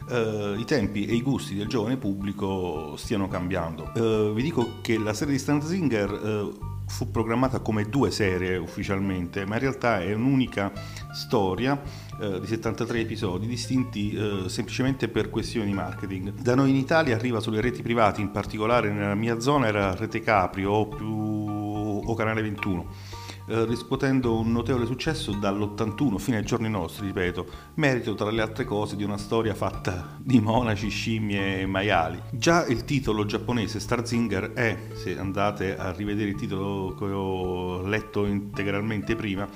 Uh, 0.09 0.59
i 0.59 0.64
tempi 0.64 1.07
e 1.07 1.14
i 1.14 1.23
gusti 1.23 1.54
del 1.54 1.69
giovane 1.69 1.97
pubblico 1.97 2.97
stiano 2.97 3.28
cambiando. 3.28 3.92
Uh, 3.95 4.33
vi 4.33 4.42
dico 4.42 4.78
che 4.80 4.99
la 4.99 5.12
serie 5.12 5.35
di 5.35 5.38
Starzinger 5.38 6.11
uh, 6.11 6.71
fu 6.90 7.11
programmata 7.11 7.61
come 7.61 7.85
due 7.85 8.11
serie 8.11 8.57
ufficialmente, 8.57 9.47
ma 9.47 9.54
in 9.54 9.61
realtà 9.61 10.02
è 10.02 10.12
un'unica 10.12 10.73
storia 11.12 11.80
eh, 12.21 12.40
di 12.40 12.47
73 12.47 13.00
episodi 13.00 13.47
distinti 13.47 14.12
eh, 14.12 14.49
semplicemente 14.49 15.09
per 15.09 15.30
questioni 15.30 15.66
di 15.66 15.73
marketing. 15.73 16.33
Da 16.35 16.57
noi 16.57 16.71
in 16.71 16.76
Italia 16.76 17.14
arriva 17.14 17.40
sulle 17.40 17.61
reti 17.61 17.80
private, 17.80 18.21
in 18.21 18.33
particolare 18.33 18.90
nella 18.90 19.14
mia 19.14 19.38
zona 19.38 19.69
era 19.69 19.95
Rete 19.95 20.21
Capri 20.21 20.64
o, 20.64 20.88
più, 20.88 21.07
o 21.07 22.14
Canale 22.14 22.42
21 22.42 23.10
eh, 23.50 23.64
riscuotendo 23.64 24.38
un 24.38 24.52
notevole 24.52 24.87
successo 24.87 25.33
dall'81 25.33 26.19
fino 26.19 26.37
ai 26.37 26.45
giorni 26.45 26.71
nostri, 26.71 27.07
ripeto, 27.07 27.47
merito 27.75 28.14
tra 28.14 28.30
le 28.30 28.42
altre 28.42 28.64
cose 28.64 28.95
di 28.95 29.02
una 29.02 29.19
storia 29.19 29.54
fatta 29.54 30.16
di 30.19 30.38
monaci, 30.38 30.88
scimmie 30.88 31.62
e 31.62 31.66
maiali. 31.66 32.23
Già 32.30 32.64
il 32.66 32.85
titolo 32.85 33.26
giapponese 33.26 33.80
Starzinger 33.80 34.52
è, 34.52 34.78
se 34.95 35.19
andate 35.19 35.76
a 35.76 35.90
rivedere 35.90 36.30
il 36.30 36.37
titolo 36.37 36.95
che 36.95 37.04
ho 37.07 37.83
letto 37.83 38.25
integralmente 38.25 39.16
prima, 39.16 39.49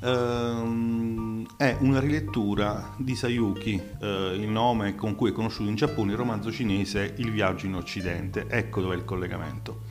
Uh, 0.00 1.44
è 1.56 1.76
una 1.80 1.98
rilettura 1.98 2.94
di 2.98 3.16
Sayuki, 3.16 3.82
uh, 3.98 4.06
il 4.32 4.46
nome 4.46 4.94
con 4.94 5.16
cui 5.16 5.30
è 5.30 5.32
conosciuto 5.32 5.68
in 5.68 5.74
Giappone 5.74 6.12
il 6.12 6.16
romanzo 6.16 6.52
cinese 6.52 7.14
Il 7.16 7.32
viaggio 7.32 7.66
in 7.66 7.74
Occidente. 7.74 8.46
Ecco 8.48 8.80
dov'è 8.80 8.94
il 8.94 9.04
collegamento. 9.04 9.87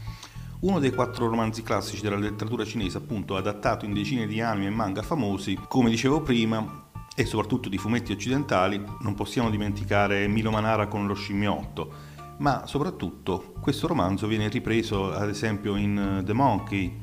Uno 0.59 0.79
dei 0.79 0.91
quattro 0.91 1.27
romanzi 1.27 1.61
classici 1.61 2.01
della 2.01 2.15
letteratura 2.15 2.65
cinese, 2.65 2.97
appunto, 2.97 3.35
adattato 3.35 3.85
in 3.85 3.93
decine 3.93 4.25
di 4.25 4.41
anime 4.41 4.65
e 4.65 4.71
manga 4.71 5.03
famosi, 5.03 5.55
come 5.67 5.91
dicevo 5.91 6.21
prima, 6.21 6.85
e 7.15 7.25
soprattutto 7.25 7.69
di 7.69 7.77
fumetti 7.77 8.11
occidentali, 8.11 8.83
non 9.01 9.13
possiamo 9.13 9.51
dimenticare 9.51 10.27
Milo 10.27 10.49
Manara 10.49 10.87
con 10.87 11.05
lo 11.05 11.13
scimmiotto, 11.13 11.91
ma 12.39 12.65
soprattutto 12.65 13.53
questo 13.61 13.85
romanzo 13.85 14.25
viene 14.25 14.47
ripreso 14.49 15.13
ad 15.13 15.29
esempio 15.29 15.75
in 15.75 16.23
The 16.25 16.33
Monkey, 16.33 17.01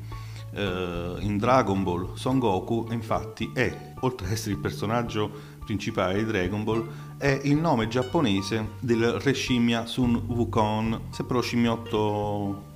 eh, 0.53 1.15
in 1.19 1.37
Dragon 1.37 1.81
Ball, 1.81 2.13
Son 2.15 2.39
Goku 2.39 2.87
infatti 2.91 3.51
è, 3.53 3.93
oltre 4.01 4.27
ad 4.27 4.33
essere 4.33 4.55
il 4.55 4.59
personaggio 4.59 5.31
principale 5.63 6.15
di 6.15 6.25
Dragon 6.25 6.65
Ball, 6.65 6.85
è 7.17 7.39
il 7.43 7.55
nome 7.55 7.87
giapponese 7.87 8.71
del 8.81 9.13
re 9.13 9.31
scimmia 9.31 9.85
Sun 9.85 10.23
Wukong, 10.27 10.99
sempre 11.11 11.35
lo 11.37 11.41
scimmiotto 11.41 12.73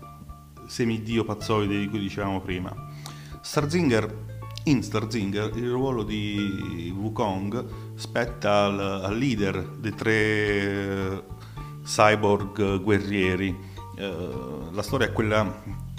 semidio 0.69 1.25
pazzoide 1.25 1.79
di 1.79 1.89
cui 1.89 1.99
dicevamo 1.99 2.39
prima. 2.39 2.73
Starzinger, 3.41 4.27
in 4.65 4.83
Starzinger 4.83 5.51
il 5.55 5.69
ruolo 5.69 6.03
di 6.03 6.93
Wukong 6.95 7.65
spetta 7.95 8.65
al, 8.65 8.79
al 8.79 9.17
leader 9.17 9.67
dei 9.79 9.95
tre 9.95 10.13
eh, 10.13 11.23
cyborg 11.83 12.81
guerrieri. 12.81 13.67
Uh, 13.99 14.71
la 14.71 14.81
storia 14.81 15.07
è 15.07 15.11
quella 15.11 15.43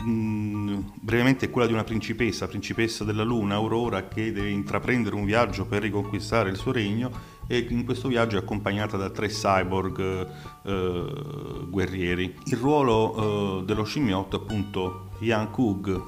mm, 0.02 0.78
brevemente 0.94 1.46
è 1.46 1.50
quella 1.50 1.66
di 1.66 1.74
una 1.74 1.84
principessa, 1.84 2.46
principessa 2.48 3.04
della 3.04 3.24
luna, 3.24 3.56
Aurora, 3.56 4.08
che 4.08 4.32
deve 4.32 4.48
intraprendere 4.48 5.14
un 5.16 5.24
viaggio 5.24 5.66
per 5.66 5.82
riconquistare 5.82 6.48
il 6.48 6.56
suo 6.56 6.72
regno 6.72 7.10
e 7.50 7.66
in 7.68 7.84
questo 7.84 8.06
viaggio 8.06 8.36
è 8.36 8.38
accompagnata 8.38 8.96
da 8.96 9.10
tre 9.10 9.26
cyborg 9.26 10.28
eh, 10.62 11.66
guerrieri. 11.68 12.32
Il 12.44 12.56
ruolo 12.56 13.62
eh, 13.62 13.64
dello 13.64 13.82
scimmiotto 13.82 14.38
è 14.38 14.40
appunto 14.40 15.08
Yang 15.18 15.50
Kug, 15.50 16.02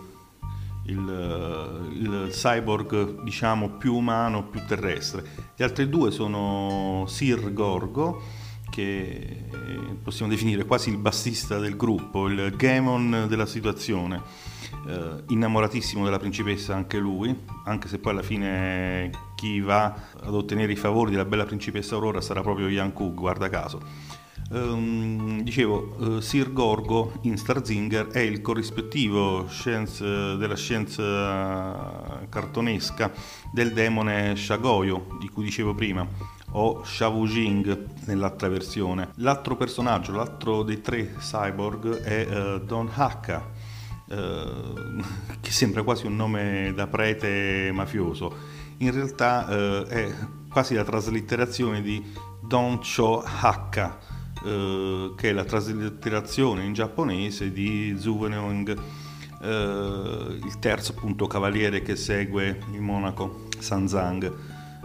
il, 0.86 1.08
eh, 1.10 1.98
il, 1.98 2.28
cyborg 2.30 3.24
diciamo 3.24 3.70
più 3.70 3.96
umano, 3.96 4.44
più 4.44 4.60
terrestre. 4.68 5.24
Gli 5.56 5.64
altri 5.64 5.88
due 5.88 6.12
sono 6.12 7.06
Sir 7.08 7.52
Gorgo, 7.52 8.22
che 8.70 9.48
possiamo 10.00 10.30
definire 10.30 10.64
quasi 10.64 10.90
il 10.90 10.96
bassista 10.96 11.58
del 11.58 11.76
gruppo, 11.76 12.28
il 12.28 12.54
Gamon 12.56 13.26
della 13.28 13.46
situazione, 13.46 14.22
eh, 14.86 15.24
innamoratissimo 15.26 16.04
della 16.04 16.20
principessa 16.20 16.76
anche 16.76 16.98
lui, 16.98 17.36
anche 17.64 17.88
se 17.88 17.98
poi 17.98 18.12
alla 18.12 18.22
fine 18.22 19.31
chi 19.42 19.58
va 19.58 19.92
ad 20.22 20.34
ottenere 20.34 20.70
i 20.70 20.76
favori 20.76 21.10
della 21.10 21.24
bella 21.24 21.44
principessa 21.44 21.96
Aurora 21.96 22.20
sarà 22.20 22.42
proprio 22.42 22.68
Yanku, 22.68 23.12
guarda 23.12 23.48
caso. 23.48 23.80
Um, 24.50 25.42
dicevo, 25.42 25.96
uh, 25.98 26.20
Sir 26.20 26.52
Gorgo 26.52 27.14
in 27.22 27.36
Starzinger 27.36 28.06
è 28.08 28.20
il 28.20 28.40
corrispettivo 28.40 29.48
scienza, 29.48 30.36
della 30.36 30.54
scienza 30.54 32.24
cartonesca 32.28 33.10
del 33.52 33.72
demone 33.72 34.36
Shagoyo, 34.36 35.16
di 35.18 35.28
cui 35.28 35.42
dicevo 35.42 35.74
prima, 35.74 36.06
o 36.52 36.84
Shawu 36.84 37.26
Jing 37.26 37.86
nell'altra 38.04 38.46
versione. 38.46 39.08
L'altro 39.16 39.56
personaggio, 39.56 40.12
l'altro 40.12 40.62
dei 40.62 40.80
tre 40.80 41.14
cyborg 41.18 41.96
è 41.96 42.26
uh, 42.28 42.60
Don 42.60 42.88
Hakka, 42.92 43.50
uh, 44.06 44.14
che 45.40 45.50
sembra 45.50 45.82
quasi 45.82 46.06
un 46.06 46.14
nome 46.14 46.72
da 46.76 46.86
prete 46.86 47.72
mafioso 47.72 48.51
in 48.82 48.92
realtà 48.92 49.48
eh, 49.48 49.86
è 49.86 50.14
quasi 50.50 50.74
la 50.74 50.84
traslitterazione 50.84 51.80
di 51.82 52.04
Don 52.40 52.80
Cho 52.80 53.22
Hakka, 53.22 53.98
eh, 54.44 55.14
che 55.16 55.30
è 55.30 55.32
la 55.32 55.44
traslitterazione 55.44 56.64
in 56.64 56.72
giapponese 56.72 57.52
di 57.52 57.94
Zuweneong, 57.96 58.76
eh, 59.40 60.38
il 60.44 60.58
terzo 60.58 60.92
appunto 60.96 61.26
cavaliere 61.26 61.82
che 61.82 61.94
segue 61.94 62.60
il 62.72 62.80
monaco 62.80 63.46
Sanzang. 63.58 64.32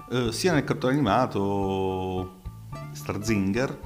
Eh, 0.10 0.32
sia 0.32 0.54
nel 0.54 0.64
cartone 0.64 0.94
animato 0.94 2.42
Starzinger 2.92 3.80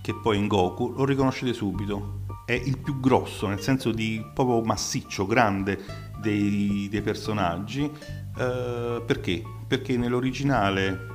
che 0.00 0.14
poi 0.14 0.38
in 0.38 0.48
Goku 0.48 0.94
lo 0.96 1.04
riconoscete 1.04 1.52
subito. 1.52 2.24
È 2.46 2.52
il 2.52 2.78
più 2.78 2.98
grosso, 2.98 3.46
nel 3.46 3.60
senso 3.60 3.92
di 3.92 4.24
proprio 4.32 4.62
massiccio, 4.62 5.26
grande 5.26 5.78
dei, 6.18 6.88
dei 6.90 7.02
personaggi. 7.02 7.84
Eh, 7.84 9.02
perché? 9.04 9.42
Perché 9.68 9.96
nell'originale, 9.98 11.06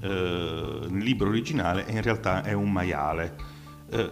eh, 0.00 0.86
nel 0.88 1.02
libro 1.02 1.28
originale, 1.28 1.86
in 1.88 2.02
realtà 2.02 2.44
è 2.44 2.52
un 2.52 2.70
maiale. 2.70 3.34
Eh, 3.90 4.10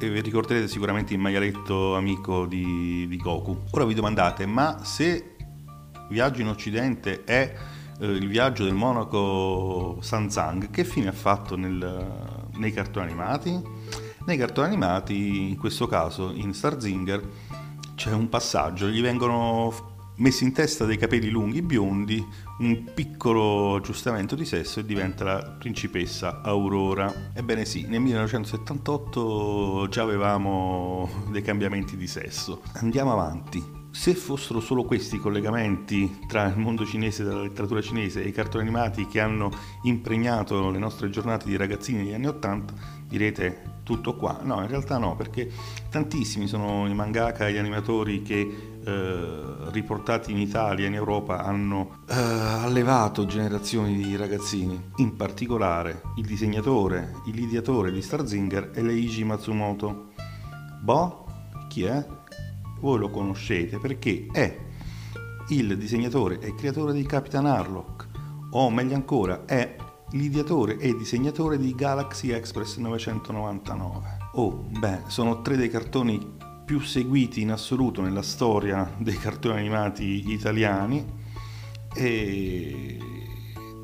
vi 0.00 0.20
ricorderete 0.20 0.66
sicuramente 0.68 1.12
il 1.12 1.20
maialetto 1.20 1.94
amico 1.94 2.46
di, 2.46 3.06
di, 3.08 3.16
Goku. 3.18 3.64
Ora 3.70 3.84
vi 3.84 3.94
domandate, 3.94 4.46
ma 4.46 4.82
se 4.82 5.36
Viaggio 6.08 6.40
in 6.40 6.48
Occidente 6.48 7.24
è 7.24 7.54
eh, 8.00 8.06
il 8.06 8.28
viaggio 8.28 8.64
del 8.64 8.74
monaco 8.74 9.98
Sanzang, 10.00 10.70
che 10.70 10.84
fine 10.84 11.08
ha 11.08 11.12
fatto 11.12 11.56
nel, 11.56 12.48
nei 12.56 12.72
cartoni 12.72 13.06
animati? 13.06 13.60
Nei 14.24 14.36
cartoni 14.36 14.68
animati, 14.68 15.50
in 15.50 15.56
questo 15.58 15.86
caso 15.86 16.30
in 16.32 16.52
Starzinger, 16.54 17.28
c'è 17.94 18.12
un 18.12 18.28
passaggio, 18.28 18.88
gli 18.88 19.00
vengono 19.00 19.72
messi 20.16 20.44
in 20.44 20.52
testa 20.52 20.84
dei 20.84 20.96
capelli 20.96 21.30
lunghi 21.30 21.62
biondi, 21.62 22.24
un 22.58 22.90
piccolo 22.94 23.76
aggiustamento 23.76 24.34
di 24.34 24.44
sesso 24.44 24.80
e 24.80 24.84
diventa 24.84 25.24
la 25.24 25.56
principessa 25.58 26.40
Aurora. 26.42 27.30
Ebbene 27.34 27.64
sì, 27.64 27.86
nel 27.86 28.00
1978 28.00 29.86
già 29.88 30.02
avevamo 30.02 31.08
dei 31.30 31.42
cambiamenti 31.42 31.96
di 31.96 32.06
sesso. 32.06 32.62
Andiamo 32.74 33.12
avanti. 33.12 33.80
Se 33.90 34.14
fossero 34.14 34.60
solo 34.60 34.84
questi 34.84 35.16
i 35.16 35.18
collegamenti 35.18 36.20
tra 36.26 36.46
il 36.46 36.56
mondo 36.56 36.86
cinese 36.86 37.24
della 37.24 37.42
letteratura 37.42 37.82
cinese 37.82 38.22
e 38.22 38.28
i 38.28 38.32
cartoni 38.32 38.62
animati 38.62 39.06
che 39.06 39.20
hanno 39.20 39.50
impregnato 39.82 40.70
le 40.70 40.78
nostre 40.78 41.10
giornate 41.10 41.46
di 41.46 41.56
ragazzini 41.56 41.98
degli 41.98 42.14
anni 42.14 42.26
Ottanta, 42.26 42.72
direte 43.06 43.80
tutto 43.82 44.16
qua. 44.16 44.40
No, 44.42 44.62
in 44.62 44.68
realtà 44.68 44.96
no, 44.96 45.14
perché 45.14 45.50
tantissimi 45.90 46.46
sono 46.46 46.88
i 46.88 46.94
mangaka 46.94 47.46
e 47.46 47.52
gli 47.52 47.58
animatori 47.58 48.22
che 48.22 48.71
eh, 48.84 49.70
riportati 49.70 50.32
in 50.32 50.38
Italia 50.38 50.84
e 50.84 50.88
in 50.88 50.94
Europa 50.94 51.44
hanno 51.44 51.98
eh, 52.08 52.14
allevato 52.14 53.26
generazioni 53.26 53.94
di 53.94 54.16
ragazzini. 54.16 54.90
In 54.96 55.16
particolare 55.16 56.02
il 56.16 56.26
disegnatore, 56.26 57.14
il 57.26 57.38
ideatore 57.38 57.92
di 57.92 58.02
Starzinger 58.02 58.70
è 58.70 58.82
Leiji 58.82 59.24
Matsumoto. 59.24 60.10
Boh, 60.82 61.26
chi 61.68 61.84
è? 61.84 62.06
Voi 62.80 62.98
lo 62.98 63.10
conoscete 63.10 63.78
perché 63.78 64.26
è 64.32 64.58
il 65.48 65.76
disegnatore 65.76 66.38
e 66.40 66.54
creatore 66.54 66.92
di 66.92 67.04
Capitan 67.04 67.46
Harlock, 67.46 68.08
o 68.50 68.70
meglio 68.70 68.94
ancora, 68.94 69.44
è 69.44 69.76
l'ideatore 70.12 70.76
e 70.78 70.94
disegnatore 70.94 71.58
di 71.58 71.74
Galaxy 71.74 72.30
Express 72.30 72.76
999. 72.76 74.18
Oh, 74.34 74.64
beh, 74.78 75.02
sono 75.06 75.42
tre 75.42 75.56
dei 75.56 75.68
cartoni 75.68 76.36
più 76.72 76.80
seguiti 76.80 77.42
in 77.42 77.50
assoluto 77.50 78.00
nella 78.00 78.22
storia 78.22 78.90
dei 78.96 79.18
cartoni 79.18 79.58
animati 79.58 80.32
italiani 80.32 81.04
e 81.94 82.98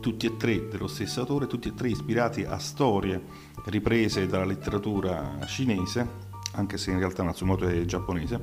tutti 0.01 0.25
e 0.25 0.39
tre 0.39 0.69
dello 0.69 0.87
stesso 0.87 1.21
autore, 1.21 1.47
tutti 1.47 1.69
e 1.69 1.75
tre 1.75 1.91
ispirati 1.91 2.45
a 2.45 2.57
storie 2.57 3.23
riprese 3.67 4.27
dalla 4.27 4.47
letteratura 4.47 5.39
cinese, 5.45 6.09
anche 6.53 6.79
se 6.79 6.91
in 6.91 6.99
realtà 6.99 7.23
Matsumoto 7.23 7.69
è 7.69 7.85
giapponese, 7.85 8.41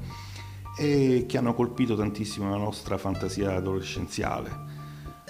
e 0.77 1.25
che 1.27 1.37
hanno 1.39 1.55
colpito 1.55 1.95
tantissimo 1.95 2.47
la 2.47 2.57
nostra 2.57 2.99
fantasia 2.99 3.55
adolescenziale. 3.55 4.51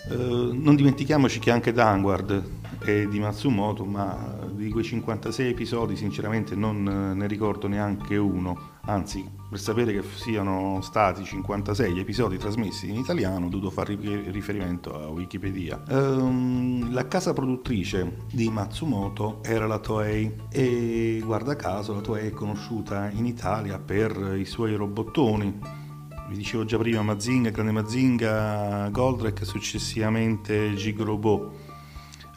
Eh, 0.10 0.16
non 0.18 0.76
dimentichiamoci 0.76 1.40
che 1.40 1.52
anche 1.52 1.72
Danguard 1.72 2.44
è 2.80 3.06
di 3.08 3.20
Matsumoto, 3.20 3.86
ma 3.86 4.46
di 4.52 4.70
quei 4.72 4.84
56 4.84 5.48
episodi 5.48 5.96
sinceramente 5.96 6.54
non 6.54 6.84
ne 6.84 7.28
ricordo 7.28 7.70
neanche 7.70 8.18
uno, 8.18 8.75
anzi 8.86 9.30
per 9.50 9.60
sapere 9.60 9.94
che 9.94 10.04
siano 10.16 10.82
stati 10.82 11.24
56 11.24 12.00
episodi 12.00 12.38
trasmessi 12.38 12.90
in 12.90 12.96
italiano 12.96 13.46
ho 13.46 13.50
dovuto 13.50 13.72
fare 13.72 13.96
riferimento 13.96 14.94
a 14.94 15.08
Wikipedia. 15.08 15.82
Um, 15.88 16.92
la 16.92 17.08
casa 17.08 17.34
produttrice 17.34 18.18
di 18.32 18.50
Matsumoto 18.50 19.40
era 19.44 19.68
la 19.68 19.80
Toei 19.80 20.34
e 20.50 21.22
guarda 21.24 21.56
caso 21.56 21.94
la 21.94 22.02
Toei 22.02 22.28
è 22.28 22.32
conosciuta 22.32 23.10
in 23.12 23.26
Italia 23.26 23.80
per 23.80 24.36
i 24.38 24.46
suoi 24.46 24.76
robottoni 24.76 25.84
vi 26.28 26.38
dicevo 26.38 26.66
già 26.66 26.78
prima 26.78 27.04
Mazinga, 27.04 27.52
Grande 27.52 27.72
Mazinga, 27.72 28.90
Goldrake 28.90 29.44
e 29.44 29.46
successivamente 29.46 30.74
Gigrobot. 30.74 31.65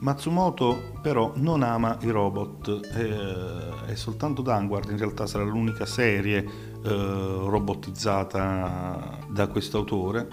Matsumoto 0.01 0.93
però 1.03 1.33
non 1.37 1.63
ama 1.63 1.99
i 2.03 2.11
robot, 2.11 2.81
eh, 2.95 3.87
è 3.87 3.95
soltanto 3.97 4.43
Danguard 4.43 4.91
in 4.91 4.97
realtà 4.99 5.27
sarà 5.27 5.43
l'unica 5.43 5.87
serie 5.87 6.39
eh, 6.39 6.89
robotizzata 7.47 9.19
da 9.29 9.49
questo 9.49 9.79
autore, 9.79 10.29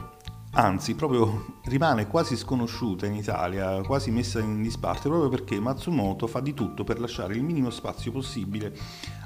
anzi 0.51 0.93
proprio 0.93 1.57
rimane 1.65 2.07
quasi 2.07 2.36
sconosciuta 2.38 3.07
in 3.07 3.15
Italia, 3.15 3.81
quasi 3.81 4.12
messa 4.12 4.39
in 4.39 4.62
disparte 4.62 5.10
proprio 5.10 5.29
perché 5.29 5.60
Matsumoto 5.60 6.27
fa 6.27 6.41
di 6.41 6.53
tutto 6.53 6.84
per 6.84 7.00
lasciare 7.00 7.34
il 7.34 7.43
minimo 7.43 7.72
spazio 7.72 8.12
possibile 8.12 8.72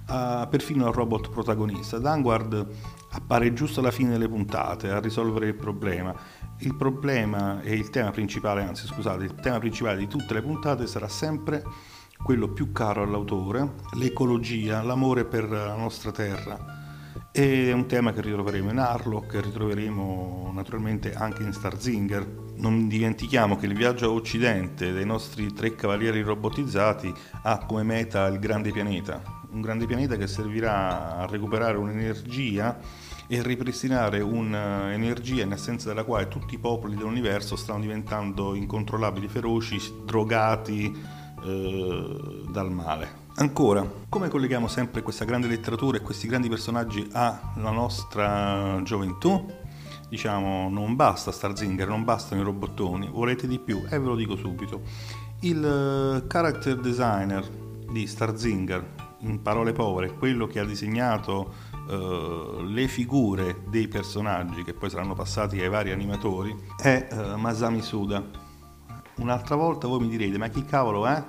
a, 0.06 0.48
perfino 0.50 0.86
al 0.88 0.94
robot 0.94 1.30
protagonista. 1.30 2.00
Danguard 2.00 2.68
appare 3.12 3.54
giusto 3.54 3.80
alla 3.80 3.92
fine 3.92 4.12
delle 4.12 4.30
puntate 4.30 4.90
a 4.90 5.00
risolvere 5.00 5.48
il 5.48 5.56
problema. 5.56 6.16
Il 6.62 6.76
problema 6.76 7.62
e 7.62 7.74
il 7.74 7.90
tema 7.90 8.12
principale, 8.12 8.64
anzi 8.64 8.86
scusate, 8.86 9.24
il 9.24 9.36
tema 9.36 9.60
principale 9.60 9.98
di 9.98 10.08
tutte 10.08 10.34
le 10.34 10.42
puntate 10.42 10.88
sarà 10.88 11.08
sempre 11.08 11.64
quello 12.22 12.50
più 12.50 12.74
caro 12.74 13.02
all'autore, 13.02 13.76
l'ecologia, 13.94 14.84
l'amore 14.84 15.24
per 15.24 15.50
la 15.50 15.76
nostra 15.76 16.12
terra. 16.12 16.58
È 17.32 17.72
un 17.72 17.86
tema 17.86 18.12
che 18.12 18.20
ritroveremo 18.20 18.72
in 18.72 18.78
Harlock, 18.78 19.32
che 19.32 19.42
ritroveremo 19.42 20.52
naturalmente 20.54 21.14
anche 21.14 21.44
in 21.44 21.54
Starzinger. 21.54 22.28
Non 22.58 22.90
dimentichiamo 22.90 23.56
che 23.56 23.66
il 23.66 23.74
viaggio 23.74 24.08
a 24.08 24.14
occidente 24.14 24.92
dei 24.92 25.06
nostri 25.06 25.54
tre 25.54 25.76
cavalieri 25.76 26.22
robotizzati 26.22 27.14
ha 27.44 27.66
come 27.66 27.84
meta 27.84 28.28
il 28.28 28.38
grande 28.38 28.72
pianeta, 28.72 29.22
un 29.52 29.62
grande 29.62 29.86
pianeta 29.86 30.18
che 30.18 30.28
servirà 30.28 31.16
a 31.16 31.26
recuperare 31.26 31.78
un'energia 31.78 32.78
e 33.32 33.44
ripristinare 33.44 34.22
un'energia 34.22 35.44
in 35.44 35.52
assenza 35.52 35.88
della 35.88 36.04
quale 36.04 36.28
tutti 36.28 36.56
i 36.56 36.58
popoli 36.58 36.96
dell'universo 36.96 37.56
stanno 37.56 37.82
diventando 37.82 38.56
incontrollabili, 38.56 39.28
feroci, 39.28 39.80
drogati 40.04 40.92
eh, 41.46 42.44
dal 42.50 42.72
male. 42.72 43.28
Ancora, 43.36 43.88
come 44.10 44.30
colleghiamo 44.30 44.68
sempre 44.68 45.04
questa 45.04 45.26
grande 45.26 45.48
letteratura 45.48 45.98
e 45.98 46.02
questi 46.02 46.28
grandi 46.28 46.50
personaggi 46.50 47.08
alla 47.12 47.70
nostra 47.70 48.82
gioventù? 48.82 49.46
Diciamo, 50.10 50.68
non 50.68 50.96
basta 50.96 51.32
Starzinger, 51.32 51.88
non 51.88 52.04
bastano 52.04 52.42
i 52.42 52.44
robottoni, 52.44 53.08
volete 53.08 53.48
di 53.48 53.60
più? 53.60 53.84
E 53.88 54.00
ve 54.00 54.06
lo 54.06 54.16
dico 54.16 54.36
subito. 54.38 54.82
Il 55.42 55.64
eh, 55.64 56.28
character 56.28 56.80
designer 56.80 57.48
di 57.92 58.08
Starzinger, 58.08 58.84
in 59.20 59.40
parole 59.44 59.72
povere, 59.72 60.14
quello 60.14 60.48
che 60.48 60.60
ha 60.60 60.66
disegnato 60.66 61.69
uh, 61.90 62.62
le 62.62 62.88
figure 62.88 63.64
dei 63.68 63.88
personaggi 63.88 64.64
che 64.64 64.74
poi 64.74 64.90
saranno 64.90 65.14
passati 65.14 65.60
ai 65.60 65.70
vari 65.70 65.92
animatori 65.92 66.56
è 66.82 67.08
uh, 67.12 67.38
Masami 67.38 67.82
Suda. 67.82 68.24
Un'altra 69.18 69.56
volta 69.56 69.88
voi 69.88 70.00
mi 70.00 70.08
direte, 70.08 70.38
ma 70.38 70.48
chi 70.48 70.64
cavolo 70.64 71.06
è? 71.06 71.24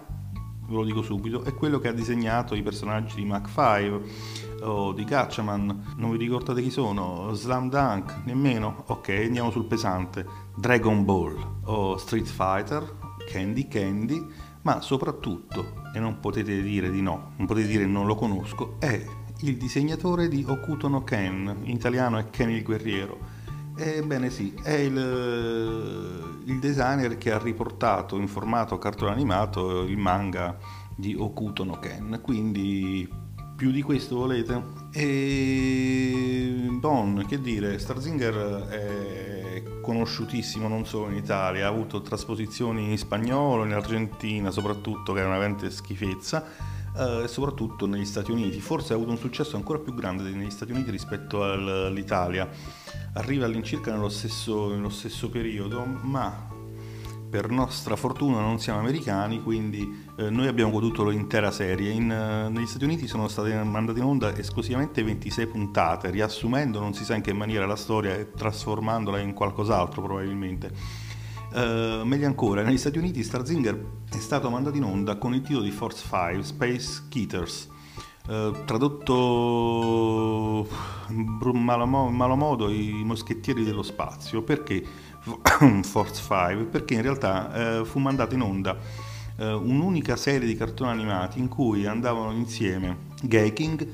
Ve 0.66 0.76
lo 0.76 0.84
dico 0.84 1.02
subito, 1.02 1.42
è 1.42 1.54
quello 1.54 1.80
che 1.80 1.88
ha 1.88 1.92
disegnato 1.92 2.54
i 2.54 2.62
personaggi 2.62 3.16
di 3.16 3.24
Mac 3.24 3.46
5 3.46 4.62
o 4.62 4.92
di 4.92 5.04
Gatchaman. 5.04 5.94
Non 5.96 6.10
vi 6.12 6.18
ricordate 6.18 6.62
chi 6.62 6.70
sono? 6.70 7.34
Slam 7.34 7.68
Dunk? 7.68 8.20
Nemmeno? 8.24 8.84
Ok, 8.86 9.08
andiamo 9.08 9.50
sul 9.50 9.64
pesante. 9.64 10.24
Dragon 10.54 11.04
Ball 11.04 11.62
o 11.64 11.96
Street 11.96 12.26
Fighter, 12.26 12.96
Candy 13.26 13.66
Candy 13.66 14.24
ma 14.62 14.80
soprattutto, 14.80 15.82
e 15.94 15.98
non 15.98 16.20
potete 16.20 16.60
dire 16.60 16.90
di 16.90 17.00
no, 17.00 17.32
non 17.36 17.46
potete 17.46 17.68
dire 17.68 17.86
non 17.86 18.06
lo 18.06 18.14
conosco, 18.14 18.76
è 18.78 19.02
il 19.42 19.56
disegnatore 19.56 20.28
di 20.28 20.44
Okuto 20.46 20.88
no 20.88 21.02
Ken, 21.04 21.60
in 21.62 21.74
italiano 21.74 22.18
è 22.18 22.30
Ken 22.30 22.50
il 22.50 22.62
guerriero. 22.62 23.38
Ebbene 23.76 24.30
sì, 24.30 24.54
è 24.62 24.74
il, 24.74 26.42
il 26.44 26.58
designer 26.58 27.16
che 27.16 27.32
ha 27.32 27.38
riportato 27.38 28.16
in 28.16 28.28
formato 28.28 28.78
cartone 28.78 29.12
animato 29.12 29.82
il 29.82 29.96
manga 29.96 30.58
di 30.94 31.14
Okuto 31.18 31.64
no 31.64 31.78
Ken, 31.78 32.20
quindi 32.22 33.08
più 33.56 33.70
di 33.70 33.82
questo 33.82 34.16
volete? 34.16 34.62
E 34.92 36.66
Bon, 36.80 37.26
che 37.28 37.40
dire, 37.42 37.78
Starzinger 37.78 38.68
è 38.68 39.62
conosciutissimo 39.82 40.66
non 40.66 40.86
solo 40.86 41.10
in 41.10 41.16
Italia, 41.16 41.66
ha 41.66 41.68
avuto 41.68 42.00
trasposizioni 42.00 42.90
in 42.90 42.96
spagnolo, 42.96 43.66
in 43.66 43.74
Argentina 43.74 44.50
soprattutto, 44.50 45.12
che 45.12 45.20
è 45.20 45.24
una 45.24 45.34
veramente 45.34 45.70
schifezza, 45.70 46.42
eh, 46.96 47.28
soprattutto 47.28 47.86
negli 47.86 48.04
Stati 48.04 48.30
Uniti. 48.30 48.60
Forse 48.60 48.92
ha 48.92 48.96
avuto 48.96 49.10
un 49.10 49.18
successo 49.18 49.56
ancora 49.56 49.78
più 49.78 49.94
grande 49.94 50.22
negli 50.30 50.50
Stati 50.50 50.72
Uniti 50.72 50.90
rispetto 50.90 51.42
all'Italia. 51.42 52.48
Arriva 53.14 53.44
all'incirca 53.44 53.92
nello 53.92 54.08
stesso, 54.08 54.68
nello 54.68 54.90
stesso 54.90 55.28
periodo, 55.30 55.84
ma 55.84 56.48
per 57.30 57.48
nostra 57.48 57.94
fortuna 57.94 58.40
non 58.40 58.58
siamo 58.58 58.80
americani, 58.80 59.40
quindi 59.40 60.08
eh, 60.16 60.30
noi 60.30 60.48
abbiamo 60.48 60.72
goduto 60.72 61.08
l'intera 61.08 61.52
serie. 61.52 61.90
In, 61.92 62.10
eh, 62.10 62.48
negli 62.48 62.66
Stati 62.66 62.84
Uniti 62.84 63.06
sono 63.06 63.28
state 63.28 63.54
mandate 63.62 64.00
in 64.00 64.04
onda 64.04 64.36
esclusivamente 64.36 65.04
26 65.04 65.46
puntate, 65.46 66.10
riassumendo 66.10 66.80
non 66.80 66.92
si 66.92 67.04
sa 67.04 67.14
in 67.14 67.22
che 67.22 67.32
maniera 67.32 67.66
la 67.66 67.76
storia 67.76 68.16
e 68.16 68.32
trasformandola 68.32 69.20
in 69.20 69.32
qualcos'altro 69.32 70.02
probabilmente. 70.02 71.08
Uh, 71.52 72.04
meglio 72.04 72.26
ancora, 72.26 72.62
negli 72.62 72.78
Stati 72.78 72.98
Uniti 72.98 73.22
Starzinger 73.22 73.84
è 74.10 74.18
stato 74.18 74.50
mandato 74.50 74.76
in 74.76 74.84
onda 74.84 75.16
con 75.16 75.34
il 75.34 75.40
titolo 75.40 75.64
di 75.64 75.70
Force 75.70 76.04
5 76.08 76.42
Space 76.42 77.02
Keeters. 77.08 77.68
Uh, 78.28 78.64
tradotto 78.64 80.68
in 81.08 81.38
malo, 81.52 81.86
malo 81.86 82.36
modo 82.36 82.70
i 82.70 83.02
moschettieri 83.04 83.64
dello 83.64 83.82
spazio 83.82 84.42
perché 84.42 84.84
Force 85.82 86.22
5 86.22 86.66
perché 86.70 86.94
in 86.94 87.02
realtà 87.02 87.80
eh, 87.80 87.84
fu 87.84 87.98
mandata 87.98 88.34
in 88.34 88.42
onda 88.42 88.76
eh, 89.36 89.52
un'unica 89.52 90.16
serie 90.16 90.46
di 90.46 90.54
cartoni 90.54 90.90
animati 90.90 91.38
in 91.38 91.48
cui 91.48 91.86
andavano 91.86 92.32
insieme 92.32 93.08
Gay 93.22 93.52
King, 93.52 93.86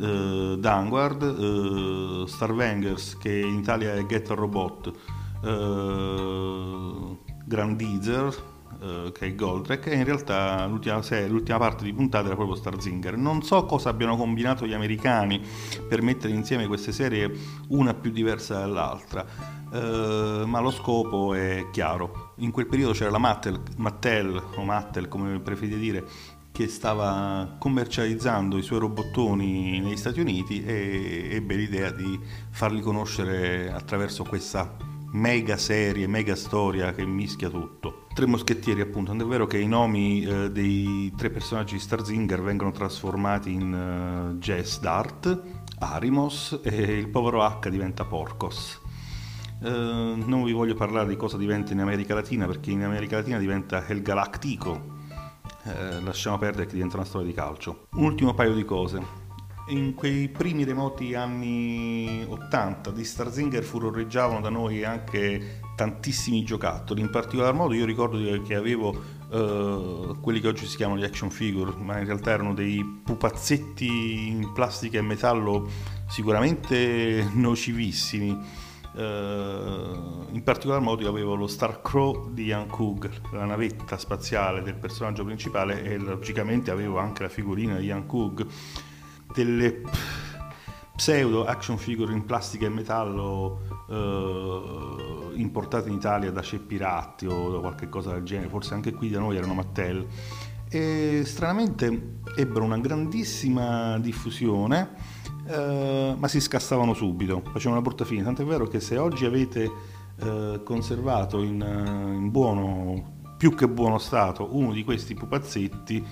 eh, 0.00 0.56
Danguard, 0.58 1.22
eh, 1.22 2.28
Starvengers 2.28 3.16
che 3.18 3.38
in 3.38 3.58
Italia 3.58 3.94
è 3.94 4.04
Get 4.06 4.30
a 4.30 4.34
Robot, 4.34 4.92
eh, 5.44 7.16
Grandizer 7.44 8.52
eh, 8.84 9.12
che 9.12 9.26
è 9.26 9.34
Goldrake 9.34 9.90
e 9.90 9.96
in 9.96 10.04
realtà 10.04 10.66
l'ultima, 10.66 11.00
serie, 11.00 11.26
l'ultima, 11.28 11.58
parte 11.58 11.84
di 11.84 11.92
puntata 11.94 12.26
era 12.26 12.34
proprio 12.34 12.56
Starzinger. 12.56 13.16
Non 13.16 13.42
so 13.42 13.64
cosa 13.64 13.88
abbiano 13.88 14.16
combinato 14.16 14.66
gli 14.66 14.74
americani 14.74 15.40
per 15.88 16.02
mettere 16.02 16.34
insieme 16.34 16.66
queste 16.66 16.92
serie 16.92 17.32
una 17.68 17.94
più 17.94 18.10
diversa 18.10 18.58
dall'altra, 18.58 19.24
uh, 19.70 20.46
ma 20.46 20.60
lo 20.60 20.70
scopo 20.70 21.32
è 21.32 21.68
chiaro. 21.72 22.32
In 22.36 22.50
quel 22.50 22.66
periodo 22.66 22.92
c'era 22.92 23.10
la 23.10 23.18
Mattel, 23.18 23.60
Mattel 23.76 24.42
o 24.56 24.64
Mattel 24.64 25.08
come 25.08 25.38
preferite 25.40 25.78
dire, 25.78 26.04
che 26.52 26.68
stava 26.68 27.56
commercializzando 27.58 28.58
i 28.58 28.62
suoi 28.62 28.80
robottoni 28.80 29.80
negli 29.80 29.96
Stati 29.96 30.20
Uniti 30.20 30.62
e 30.62 31.28
ebbe 31.32 31.54
l'idea 31.54 31.90
di 31.90 32.20
farli 32.50 32.80
conoscere 32.80 33.72
attraverso 33.72 34.24
questa 34.24 34.92
mega 35.14 35.56
serie, 35.56 36.06
mega 36.06 36.34
storia 36.34 36.92
che 36.92 37.04
mischia 37.04 37.48
tutto. 37.48 38.06
Tre 38.14 38.26
moschettieri 38.26 38.80
appunto, 38.80 39.12
è 39.12 39.16
vero 39.16 39.46
che 39.46 39.58
i 39.58 39.66
nomi 39.66 40.24
eh, 40.24 40.50
dei 40.50 41.12
tre 41.16 41.30
personaggi 41.30 41.74
di 41.74 41.80
Starzinger 41.80 42.42
vengono 42.42 42.70
trasformati 42.70 43.52
in 43.52 44.32
uh, 44.34 44.38
Jess 44.38 44.80
Dart, 44.80 45.42
Arimos 45.78 46.60
e 46.62 46.96
il 46.96 47.08
povero 47.08 47.42
H 47.42 47.68
diventa 47.68 48.04
Porcos. 48.04 48.80
Uh, 49.60 49.68
non 50.26 50.42
vi 50.44 50.52
voglio 50.52 50.74
parlare 50.74 51.08
di 51.08 51.16
cosa 51.16 51.36
diventa 51.36 51.72
in 51.72 51.80
America 51.80 52.14
Latina 52.14 52.46
perché 52.46 52.70
in 52.70 52.82
America 52.82 53.16
Latina 53.16 53.38
diventa 53.38 53.86
El 53.86 54.02
Galactico, 54.02 54.70
uh, 55.62 56.02
lasciamo 56.02 56.38
perdere 56.38 56.66
che 56.66 56.74
diventa 56.74 56.96
una 56.96 57.06
storia 57.06 57.26
di 57.26 57.34
calcio. 57.34 57.86
Un 57.92 58.04
ultimo 58.04 58.34
paio 58.34 58.54
di 58.54 58.64
cose. 58.64 59.23
In 59.68 59.94
quei 59.94 60.28
primi 60.28 60.62
remoti 60.64 61.14
anni 61.14 62.22
80 62.28 62.90
di 62.90 63.02
Starzinger 63.02 63.62
furoreggiavano 63.62 64.42
da 64.42 64.50
noi 64.50 64.84
anche 64.84 65.60
tantissimi 65.74 66.44
giocattoli, 66.44 67.00
in 67.00 67.08
particolar 67.08 67.54
modo 67.54 67.72
io 67.72 67.86
ricordo 67.86 68.18
che 68.42 68.54
avevo 68.54 68.88
uh, 69.30 70.20
quelli 70.20 70.40
che 70.40 70.48
oggi 70.48 70.66
si 70.66 70.76
chiamano 70.76 71.00
gli 71.00 71.04
action 71.04 71.30
figure, 71.30 71.72
ma 71.78 71.98
in 71.98 72.04
realtà 72.04 72.32
erano 72.32 72.52
dei 72.52 72.84
pupazzetti 73.02 74.28
in 74.28 74.52
plastica 74.52 74.98
e 74.98 75.02
metallo 75.02 75.66
sicuramente 76.08 77.26
nocivissimi. 77.32 78.38
Uh, 78.92 80.26
in 80.30 80.42
particolar 80.44 80.80
modo 80.80 81.02
io 81.02 81.08
avevo 81.08 81.34
lo 81.34 81.46
Star 81.46 81.80
Crow 81.80 82.30
di 82.30 82.44
Ian 82.44 82.68
Coog, 82.68 83.10
la 83.32 83.46
navetta 83.46 83.96
spaziale 83.96 84.60
del 84.60 84.76
personaggio 84.76 85.24
principale 85.24 85.82
e 85.82 85.96
logicamente 85.96 86.70
avevo 86.70 86.98
anche 86.98 87.22
la 87.22 87.30
figurina 87.30 87.78
di 87.78 87.86
Ian 87.86 88.04
Coog, 88.06 88.46
delle 89.34 89.82
pseudo 90.96 91.44
action 91.44 91.76
figure 91.76 92.12
in 92.12 92.24
plastica 92.24 92.66
e 92.66 92.68
metallo 92.68 93.58
uh, 93.88 95.32
importate 95.34 95.88
in 95.88 95.96
Italia 95.96 96.30
da 96.30 96.40
Ceppiratti 96.40 97.26
o 97.26 97.50
da 97.50 97.58
qualche 97.58 97.88
cosa 97.88 98.12
del 98.12 98.22
genere, 98.22 98.48
forse 98.48 98.74
anche 98.74 98.92
qui 98.92 99.10
da 99.10 99.18
noi 99.18 99.36
erano 99.36 99.54
Mattel, 99.54 100.06
e 100.68 101.22
stranamente 101.24 102.18
ebbero 102.36 102.64
una 102.64 102.78
grandissima 102.78 103.98
diffusione, 103.98 104.90
uh, 105.46 106.14
ma 106.16 106.28
si 106.28 106.40
scassavano 106.40 106.94
subito, 106.94 107.42
facevano 107.44 107.80
una 107.80 107.80
brutta 107.80 108.04
fine, 108.04 108.22
tant'è 108.22 108.44
vero 108.44 108.66
che 108.66 108.78
se 108.78 108.96
oggi 108.96 109.24
avete 109.24 109.70
uh, 110.20 110.62
conservato 110.62 111.42
in, 111.42 111.60
in 111.60 112.30
buono, 112.30 113.13
più 113.44 113.54
che 113.54 113.68
buono 113.68 113.98
stato, 113.98 114.56
uno 114.56 114.72
di 114.72 114.82
questi 114.84 115.12
pupazzetti, 115.12 116.02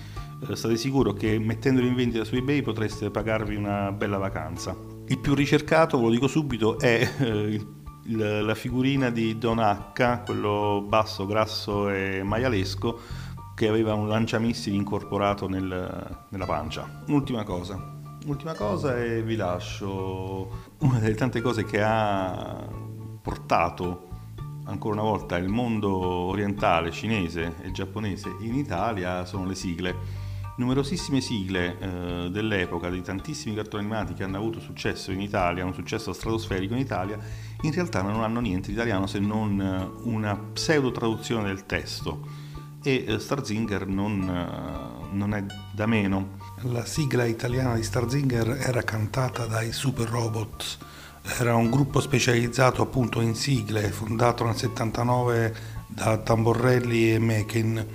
state 0.53 0.77
sicuro 0.77 1.13
che 1.13 1.39
mettendolo 1.39 1.87
in 1.87 1.95
vendita 1.95 2.23
su 2.25 2.35
eBay 2.35 2.61
potreste 2.61 3.09
pagarvi 3.09 3.55
una 3.55 3.91
bella 3.91 4.19
vacanza. 4.19 4.77
Il 5.07 5.17
più 5.17 5.33
ricercato, 5.33 5.97
ve 5.97 6.03
lo 6.03 6.09
dico 6.11 6.27
subito, 6.27 6.77
è 6.77 7.09
eh, 7.21 7.65
la 8.05 8.53
figurina 8.53 9.09
di 9.09 9.39
Don 9.39 9.57
H, 9.57 10.21
quello 10.25 10.85
basso, 10.87 11.25
grasso 11.25 11.89
e 11.89 12.21
maialesco, 12.21 12.99
che 13.55 13.67
aveva 13.67 13.95
un 13.95 14.07
lanciamissili 14.07 14.75
incorporato 14.75 15.49
nel, 15.49 16.25
nella 16.29 16.45
pancia. 16.45 17.01
Un'ultima 17.07 17.43
cosa. 17.43 18.01
Ultima 18.27 18.53
cosa 18.53 19.03
e 19.03 19.23
vi 19.23 19.35
lascio 19.35 20.49
una 20.81 20.99
delle 20.99 21.15
tante 21.15 21.41
cose 21.41 21.65
che 21.65 21.81
ha 21.81 22.63
portato 23.23 24.11
ancora 24.65 25.01
una 25.01 25.09
volta 25.09 25.37
il 25.37 25.49
mondo 25.49 25.91
orientale, 25.91 26.91
cinese 26.91 27.55
e 27.61 27.71
giapponese 27.71 28.35
in 28.41 28.55
Italia 28.55 29.25
sono 29.25 29.45
le 29.45 29.55
sigle. 29.55 30.21
Numerosissime 30.55 31.19
sigle 31.19 31.79
eh, 31.79 32.29
dell'epoca 32.29 32.89
di 32.91 33.01
tantissimi 33.01 33.55
cartoni 33.55 33.83
animati 33.85 34.13
che 34.13 34.23
hanno 34.23 34.37
avuto 34.37 34.59
successo 34.59 35.11
in 35.11 35.19
Italia, 35.19 35.65
un 35.65 35.73
successo 35.73 36.13
stratosferico 36.13 36.75
in 36.75 36.79
Italia, 36.79 37.17
in 37.61 37.71
realtà 37.71 38.03
non 38.03 38.21
hanno 38.21 38.39
niente 38.39 38.67
di 38.67 38.73
italiano 38.73 39.07
se 39.07 39.17
non 39.17 39.59
eh, 39.59 40.07
una 40.07 40.35
pseudo 40.35 40.91
traduzione 40.91 41.47
del 41.47 41.65
testo. 41.65 42.41
E 42.83 43.05
eh, 43.07 43.17
Starzinger 43.17 43.87
non, 43.87 44.21
eh, 44.21 45.15
non, 45.15 45.33
è 45.33 45.43
da 45.73 45.87
meno. 45.87 46.37
La 46.63 46.85
sigla 46.85 47.25
italiana 47.25 47.73
di 47.75 47.83
Starzinger 47.83 48.49
era 48.61 48.83
cantata 48.83 49.47
dai 49.47 49.71
Super 49.71 50.07
Robots, 50.07 50.77
era 51.39 51.55
un 51.55 51.69
gruppo 51.69 51.99
specializzato 51.99 52.81
appunto 52.81 53.21
in 53.21 53.35
sigle, 53.35 53.89
fondato 53.89 54.43
nel 54.45 54.55
79 54.55 55.55
da 55.87 56.17
Tamborelli 56.17 57.13
e 57.13 57.19
Mekin 57.19 57.85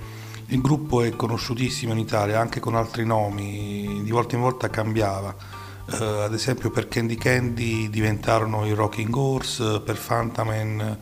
il 0.51 0.61
gruppo 0.61 1.03
è 1.03 1.15
conosciutissimo 1.15 1.91
in 1.91 1.99
Italia 1.99 2.39
anche 2.39 2.59
con 2.59 2.73
altri 2.73 3.05
nomi, 3.05 4.01
di 4.03 4.09
volta 4.09 4.35
in 4.35 4.41
volta 4.41 4.67
cambiava. 4.69 5.35
Uh, 5.91 6.21
ad 6.23 6.33
esempio 6.33 6.71
per 6.71 6.87
Candy 6.87 7.15
Candy 7.15 7.87
diventarono 7.89 8.65
i 8.65 8.73
Rocking 8.73 9.15
Horse, 9.15 9.81
per 9.81 9.95
Fantaman 9.95 10.97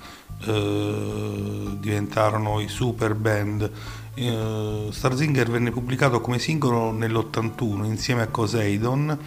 uh, 0.48 1.78
diventarono 1.78 2.60
i 2.60 2.68
Super 2.68 3.16
Band. 3.16 3.72
Uh, 4.16 4.92
Starzinger 4.92 5.50
venne 5.50 5.72
pubblicato 5.72 6.20
come 6.20 6.40
singolo 6.40 6.92
nell'81 6.92 7.86
insieme 7.86 8.24
a 8.24 8.28
Coseidon, 8.28 9.18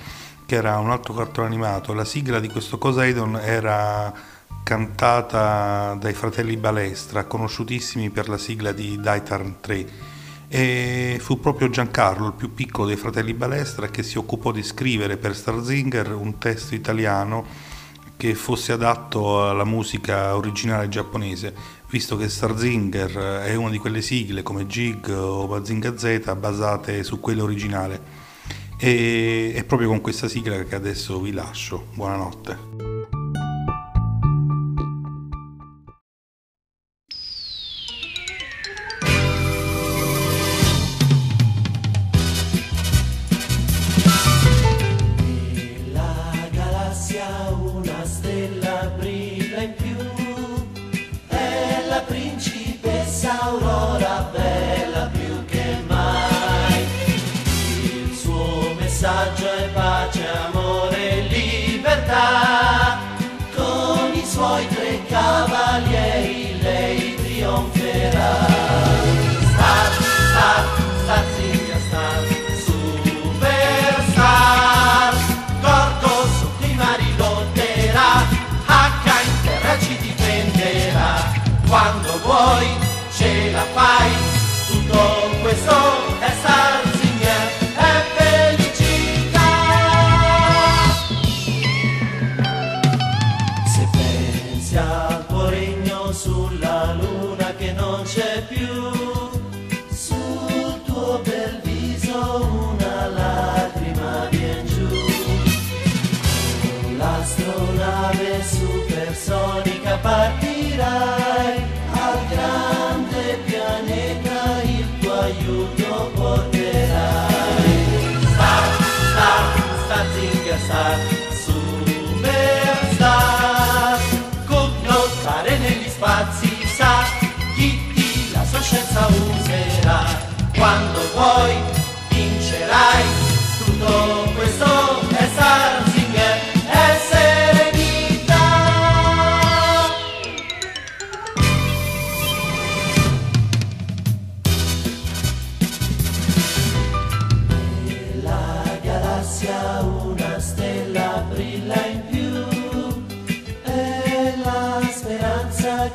che 0.50 0.56
era 0.56 0.78
un 0.78 0.90
altro 0.90 1.14
cartone 1.14 1.46
animato. 1.46 1.94
La 1.94 2.04
sigla 2.04 2.40
di 2.40 2.48
questo 2.48 2.76
Coseidon 2.76 3.38
era 3.40 4.12
cantata 4.64 5.94
dai 5.94 6.12
fratelli 6.12 6.56
Balestra, 6.56 7.26
conosciutissimi 7.26 8.10
per 8.10 8.28
la 8.28 8.36
sigla 8.36 8.72
di 8.72 8.98
Daitarn 9.00 9.58
3 9.60 9.86
e 10.48 11.18
fu 11.20 11.38
proprio 11.38 11.70
Giancarlo, 11.70 12.26
il 12.26 12.32
più 12.32 12.52
piccolo 12.52 12.88
dei 12.88 12.96
fratelli 12.96 13.32
Balestra, 13.32 13.90
che 13.90 14.02
si 14.02 14.18
occupò 14.18 14.50
di 14.50 14.64
scrivere 14.64 15.18
per 15.18 15.36
Starzinger 15.36 16.12
un 16.14 16.38
testo 16.38 16.74
italiano 16.74 17.46
che 18.16 18.34
fosse 18.34 18.72
adatto 18.72 19.48
alla 19.48 19.64
musica 19.64 20.34
originale 20.34 20.88
giapponese, 20.88 21.54
visto 21.90 22.16
che 22.16 22.28
Starzinger 22.28 23.44
è 23.44 23.54
una 23.54 23.70
di 23.70 23.78
quelle 23.78 24.02
sigle 24.02 24.42
come 24.42 24.66
Jig 24.66 25.10
o 25.10 25.46
Bazinga 25.46 25.96
Z 25.96 26.34
basate 26.34 27.04
su 27.04 27.20
quella 27.20 27.44
originale. 27.44 28.19
E 28.82 29.52
è 29.54 29.62
proprio 29.64 29.88
con 29.88 30.00
questa 30.00 30.26
sigla 30.26 30.64
che 30.64 30.74
adesso 30.74 31.20
vi 31.20 31.32
lascio. 31.32 31.84
Buonanotte. 31.92 32.89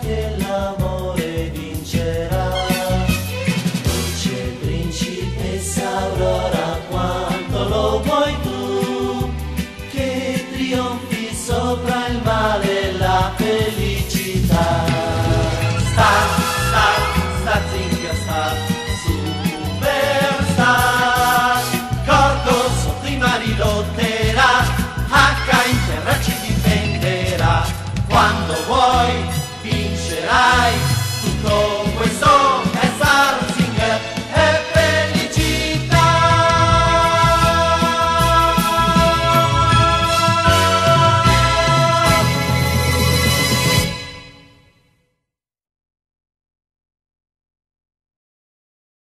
e 0.08 0.36
l'amore 0.38 1.50
vincerà. 1.50 2.45